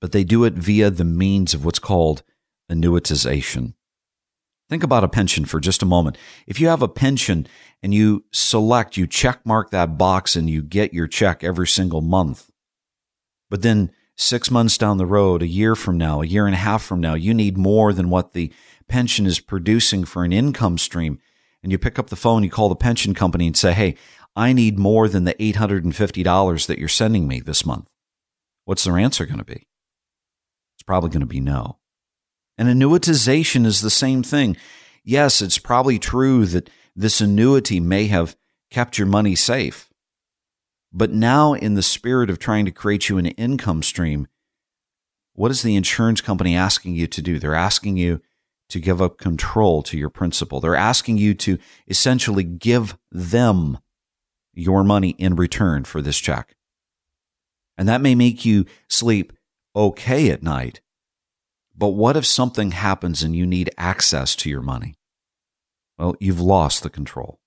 but 0.01 0.13
they 0.13 0.25
do 0.25 0.45
it 0.45 0.55
via 0.55 0.91
the 0.91 1.05
means 1.05 1.55
of 1.55 1.65
what's 1.65 1.79
called 1.79 2.23
annuitization. 2.71 3.75
Think 4.71 4.83
about 4.83 5.05
a 5.05 5.09
pension 5.09 5.45
for 5.45 5.61
just 5.61 5.83
a 5.83 5.87
moment. 5.87 6.17
If 6.47 6.59
you 6.59 6.69
have 6.69 6.83
a 6.83 6.89
pension 6.89 7.47
and 7.83 7.93
you 7.93 8.25
select, 8.33 8.97
you 8.97 9.07
check 9.07 9.45
mark 9.45 9.71
that 9.71 9.99
box 9.99 10.37
and 10.37 10.49
you 10.49 10.63
get 10.63 10.95
your 10.95 11.07
check 11.07 11.45
every 11.45 11.67
single 11.67 12.01
month, 12.01 12.51
but 13.51 13.63
then 13.63 13.91
six 14.17 14.51
months 14.51 14.79
down 14.79 14.97
the 14.97 15.07
road, 15.07 15.43
a 15.43 15.47
year 15.47 15.75
from 15.75 15.99
now, 15.99 16.23
a 16.23 16.27
year 16.27 16.47
and 16.47 16.55
a 16.55 16.59
half 16.59 16.83
from 16.83 17.01
now, 17.01 17.15
you 17.15 17.35
need 17.35 17.59
more 17.59 17.93
than 17.93 18.09
what 18.09 18.33
the 18.33 18.53
pension 18.89 19.27
is 19.27 19.41
producing 19.41 20.05
for 20.05 20.25
an 20.25 20.33
income 20.33 20.79
stream. 20.79 21.19
And 21.63 21.73
you 21.73 21.79
pick 21.79 21.99
up 21.99 22.11
the 22.11 22.17
phone, 22.17 22.43
you 22.45 22.51
call 22.51 22.69
the 22.69 22.77
pension 22.77 23.15
company 23.15 23.47
and 23.47 23.57
say, 23.57 23.73
Hey, 23.73 23.97
I 24.37 24.53
need 24.53 24.79
more 24.79 25.09
than 25.09 25.25
the 25.25 25.35
$850 25.35 26.67
that 26.67 26.79
you're 26.79 26.89
sending 26.89 27.29
me 27.29 27.41
this 27.41 27.65
month. 27.65 27.91
What's 28.65 28.85
their 28.85 28.99
answer 28.99 29.27
going 29.27 29.39
to 29.39 29.45
be? 29.45 29.67
It's 30.77 30.83
probably 30.85 31.11
going 31.11 31.21
to 31.21 31.27
be 31.27 31.41
no. 31.41 31.79
And 32.59 32.69
annuitization 32.69 33.67
is 33.67 33.81
the 33.81 33.91
same 33.91 34.23
thing. 34.23 34.57
Yes, 35.05 35.43
it's 35.43 35.59
probably 35.59 35.99
true 35.99 36.47
that 36.47 36.71
this 36.97 37.21
annuity 37.21 37.81
may 37.81 38.07
have 38.07 38.37
kept 38.71 38.99
your 38.99 39.07
money 39.07 39.35
safe. 39.35 39.91
But 40.93 41.11
now, 41.11 41.55
in 41.55 41.75
the 41.75 41.83
spirit 41.83 42.31
of 42.31 42.39
trying 42.39 42.65
to 42.67 42.71
create 42.71 43.09
you 43.09 43.19
an 43.19 43.27
income 43.27 43.83
stream, 43.83 44.29
what 45.35 45.51
is 45.51 45.63
the 45.63 45.75
insurance 45.75 46.21
company 46.21 46.57
asking 46.57 46.95
you 46.95 47.09
to 47.09 47.21
do? 47.21 47.39
They're 47.39 47.55
asking 47.55 47.97
you 47.97 48.21
to 48.69 48.81
give 48.81 49.03
up 49.03 49.19
control 49.19 49.83
to 49.83 49.99
your 49.99 50.09
principal. 50.09 50.61
They're 50.61 50.77
asking 50.77 51.19
you 51.19 51.35
to 51.35 51.59
essentially 51.89 52.45
give 52.45 52.97
them 53.11 53.79
your 54.55 54.85
money 54.85 55.11
in 55.19 55.37
return 55.37 55.85
for 55.85 56.01
this 56.01 56.19
check. 56.19 56.55
And 57.77 57.89
that 57.89 58.01
may 58.01 58.15
make 58.15 58.45
you 58.45 58.67
sleep 58.89 59.33
okay 59.75 60.31
at 60.31 60.43
night. 60.43 60.81
But 61.77 61.89
what 61.89 62.17
if 62.17 62.25
something 62.25 62.71
happens 62.71 63.23
and 63.23 63.35
you 63.35 63.47
need 63.47 63.71
access 63.77 64.37
to 64.37 64.51
your 64.51 64.63
money? 64.63 64.95
Well, 65.99 66.15
you've 66.21 66.41
lost 66.41 66.83
the 66.83 66.91
control. 66.91 67.41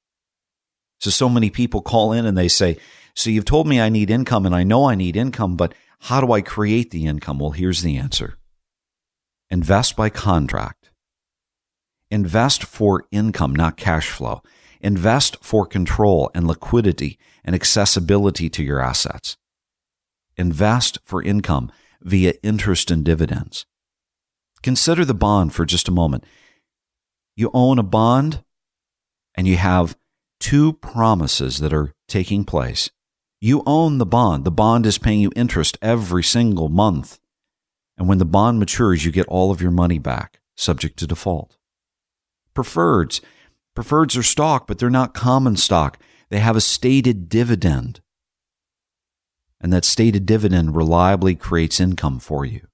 So, 1.00 1.10
so 1.10 1.30
many 1.30 1.50
people 1.50 1.82
call 1.82 2.12
in 2.12 2.26
and 2.26 2.38
they 2.38 2.48
say, 2.48 2.78
so 3.16 3.30
you've 3.30 3.46
told 3.46 3.68
me 3.68 3.80
I 3.80 3.90
need 3.90 4.10
income 4.10 4.46
and 4.46 4.56
I 4.56 4.64
know 4.64 4.86
I 4.86 4.96
need 4.96 5.16
income, 5.16 5.56
but 5.56 5.74
how 6.02 6.22
do 6.22 6.32
I 6.32 6.42
create 6.42 6.92
the 6.92 7.06
income? 7.06 7.40
Well, 7.40 7.52
here's 7.52 7.82
the 7.82 7.98
answer 7.98 8.38
invest 9.50 9.96
by 9.96 10.10
contract. 10.10 10.92
Invest 12.10 12.64
for 12.64 13.06
income, 13.12 13.56
not 13.56 13.78
cash 13.78 14.10
flow. 14.10 14.42
Invest 14.82 15.38
for 15.42 15.66
control 15.66 16.30
and 16.34 16.48
liquidity 16.48 17.18
and 17.44 17.56
accessibility 17.56 18.50
to 18.50 18.64
your 18.64 18.80
assets. 18.80 19.38
Invest 20.38 21.00
for 21.04 21.24
income 21.24 21.72
via 22.02 22.34
interest 22.44 22.92
and 22.92 23.04
dividends. 23.04 23.66
Consider 24.62 25.06
the 25.06 25.14
bond 25.14 25.54
for 25.54 25.66
just 25.66 25.88
a 25.88 25.92
moment. 25.92 26.24
You 27.36 27.52
own 27.54 27.80
a 27.80 27.84
bond 27.84 28.44
and 29.36 29.48
you 29.48 29.58
have 29.58 29.98
two 30.40 30.74
promises 30.74 31.60
that 31.60 31.74
are 31.74 31.94
taking 32.08 32.44
place. 32.44 32.90
You 33.40 33.62
own 33.66 33.98
the 34.00 34.06
bond. 34.06 34.46
The 34.46 34.52
bond 34.52 34.86
is 34.86 34.98
paying 34.98 35.20
you 35.20 35.32
interest 35.36 35.78
every 35.82 36.24
single 36.24 36.70
month. 36.70 37.20
And 37.98 38.08
when 38.08 38.18
the 38.18 38.26
bond 38.26 38.60
matures, 38.60 39.06
you 39.06 39.12
get 39.12 39.28
all 39.28 39.52
of 39.52 39.62
your 39.62 39.72
money 39.72 40.00
back, 40.00 40.40
subject 40.56 40.98
to 41.00 41.08
default. 41.08 41.58
Preferreds. 42.56 43.22
Preferreds 43.78 44.18
are 44.18 44.24
stock, 44.24 44.66
but 44.66 44.80
they're 44.80 44.90
not 44.90 45.14
common 45.14 45.56
stock. 45.56 46.00
They 46.30 46.40
have 46.40 46.56
a 46.56 46.62
stated 46.62 47.30
dividend. 47.30 48.02
And 49.62 49.72
that 49.72 49.86
stated 49.86 50.26
dividend 50.26 50.76
reliably 50.76 51.36
creates 51.36 51.80
income 51.80 52.18
for 52.18 52.44
you. 52.44 52.68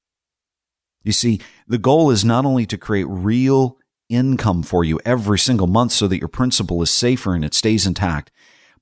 You 1.03 1.11
see, 1.11 1.41
the 1.67 1.77
goal 1.77 2.09
is 2.09 2.23
not 2.23 2.45
only 2.45 2.65
to 2.67 2.77
create 2.77 3.05
real 3.09 3.77
income 4.07 4.63
for 4.63 4.85
you 4.85 4.97
every 5.03 5.37
single 5.37 5.67
month 5.67 5.91
so 5.91 6.07
that 6.07 6.19
your 6.19 6.29
principal 6.29 6.81
is 6.81 6.89
safer 6.89 7.33
and 7.33 7.43
it 7.43 7.53
stays 7.53 7.85
intact, 7.85 8.31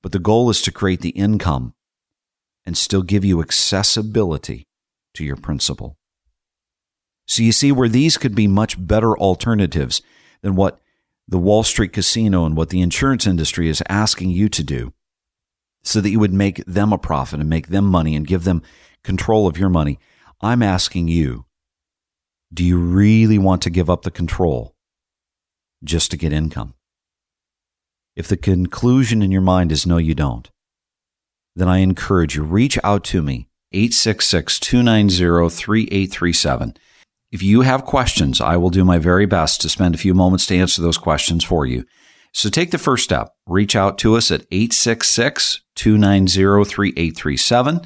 but 0.00 0.12
the 0.12 0.20
goal 0.20 0.48
is 0.48 0.62
to 0.62 0.70
create 0.70 1.00
the 1.00 1.10
income 1.10 1.74
and 2.64 2.78
still 2.78 3.02
give 3.02 3.24
you 3.24 3.42
accessibility 3.42 4.68
to 5.14 5.24
your 5.24 5.36
principal. 5.36 5.96
So 7.26 7.42
you 7.42 7.50
see 7.50 7.72
where 7.72 7.88
these 7.88 8.16
could 8.16 8.36
be 8.36 8.46
much 8.46 8.76
better 8.78 9.18
alternatives 9.18 10.02
than 10.42 10.54
what 10.54 10.78
the 11.32 11.38
Wall 11.38 11.62
Street 11.62 11.94
casino 11.94 12.44
and 12.44 12.54
what 12.58 12.68
the 12.68 12.82
insurance 12.82 13.26
industry 13.26 13.70
is 13.70 13.82
asking 13.88 14.30
you 14.30 14.50
to 14.50 14.62
do 14.62 14.92
so 15.82 15.98
that 15.98 16.10
you 16.10 16.20
would 16.20 16.32
make 16.32 16.62
them 16.66 16.92
a 16.92 16.98
profit 16.98 17.40
and 17.40 17.48
make 17.48 17.68
them 17.68 17.86
money 17.86 18.14
and 18.14 18.26
give 18.26 18.44
them 18.44 18.62
control 19.02 19.46
of 19.46 19.56
your 19.56 19.70
money. 19.70 19.98
I'm 20.42 20.62
asking 20.62 21.08
you, 21.08 21.46
do 22.52 22.62
you 22.62 22.78
really 22.78 23.38
want 23.38 23.62
to 23.62 23.70
give 23.70 23.88
up 23.88 24.02
the 24.02 24.10
control 24.10 24.74
just 25.82 26.10
to 26.10 26.18
get 26.18 26.34
income? 26.34 26.74
If 28.14 28.28
the 28.28 28.36
conclusion 28.36 29.22
in 29.22 29.32
your 29.32 29.40
mind 29.40 29.72
is 29.72 29.86
no, 29.86 29.96
you 29.96 30.14
don't, 30.14 30.50
then 31.56 31.66
I 31.66 31.78
encourage 31.78 32.36
you, 32.36 32.42
reach 32.42 32.78
out 32.84 33.04
to 33.04 33.22
me, 33.22 33.48
866 33.72 34.60
290 34.60 35.48
3837. 35.48 36.76
If 37.32 37.42
you 37.42 37.62
have 37.62 37.86
questions, 37.86 38.42
I 38.42 38.58
will 38.58 38.68
do 38.68 38.84
my 38.84 38.98
very 38.98 39.24
best 39.24 39.62
to 39.62 39.70
spend 39.70 39.94
a 39.94 39.98
few 39.98 40.12
moments 40.12 40.44
to 40.46 40.56
answer 40.56 40.82
those 40.82 40.98
questions 40.98 41.42
for 41.42 41.64
you. 41.64 41.86
So 42.34 42.50
take 42.50 42.72
the 42.72 42.78
first 42.78 43.04
step. 43.04 43.34
Reach 43.46 43.74
out 43.74 43.96
to 43.98 44.16
us 44.16 44.30
at 44.30 44.44
866 44.52 45.62
290 45.74 46.64
3837. 46.64 47.80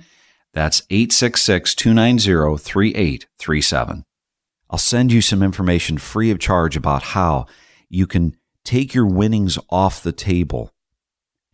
That's 0.52 0.82
866 0.90 1.76
290 1.76 2.58
3837. 2.58 4.04
I'll 4.68 4.78
send 4.78 5.12
you 5.12 5.20
some 5.20 5.44
information 5.44 5.96
free 5.96 6.32
of 6.32 6.40
charge 6.40 6.76
about 6.76 7.04
how 7.04 7.46
you 7.88 8.08
can 8.08 8.36
take 8.64 8.94
your 8.94 9.06
winnings 9.06 9.60
off 9.70 10.02
the 10.02 10.10
table 10.10 10.72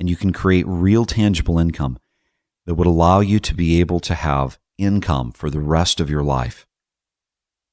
and 0.00 0.08
you 0.08 0.16
can 0.16 0.32
create 0.32 0.64
real 0.66 1.04
tangible 1.04 1.58
income 1.58 1.98
that 2.64 2.74
would 2.74 2.86
allow 2.86 3.20
you 3.20 3.38
to 3.40 3.54
be 3.54 3.80
able 3.80 4.00
to 4.00 4.14
have 4.14 4.58
income 4.78 5.30
for 5.30 5.50
the 5.50 5.60
rest 5.60 6.00
of 6.00 6.08
your 6.08 6.22
life 6.22 6.66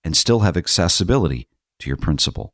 and 0.03 0.15
still 0.15 0.39
have 0.39 0.57
accessibility 0.57 1.47
to 1.79 1.87
your 1.89 1.97
principal. 1.97 2.53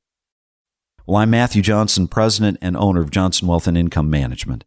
Well, 1.06 1.18
I'm 1.18 1.30
Matthew 1.30 1.62
Johnson, 1.62 2.08
president 2.08 2.58
and 2.62 2.76
owner 2.76 3.02
of 3.02 3.12
Johnson 3.12 3.48
Wealth 3.48 3.68
and 3.68 3.78
Income 3.78 4.10
Management. 4.10 4.66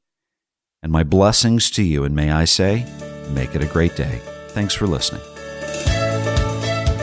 And 0.82 0.92
my 0.92 1.02
blessings 1.02 1.70
to 1.72 1.82
you, 1.82 2.04
and 2.04 2.14
may 2.14 2.30
I 2.30 2.44
say, 2.44 2.86
make 3.30 3.54
it 3.56 3.62
a 3.62 3.66
great 3.66 3.96
day. 3.96 4.20
Thanks 4.48 4.74
for 4.74 4.86
listening. 4.86 5.22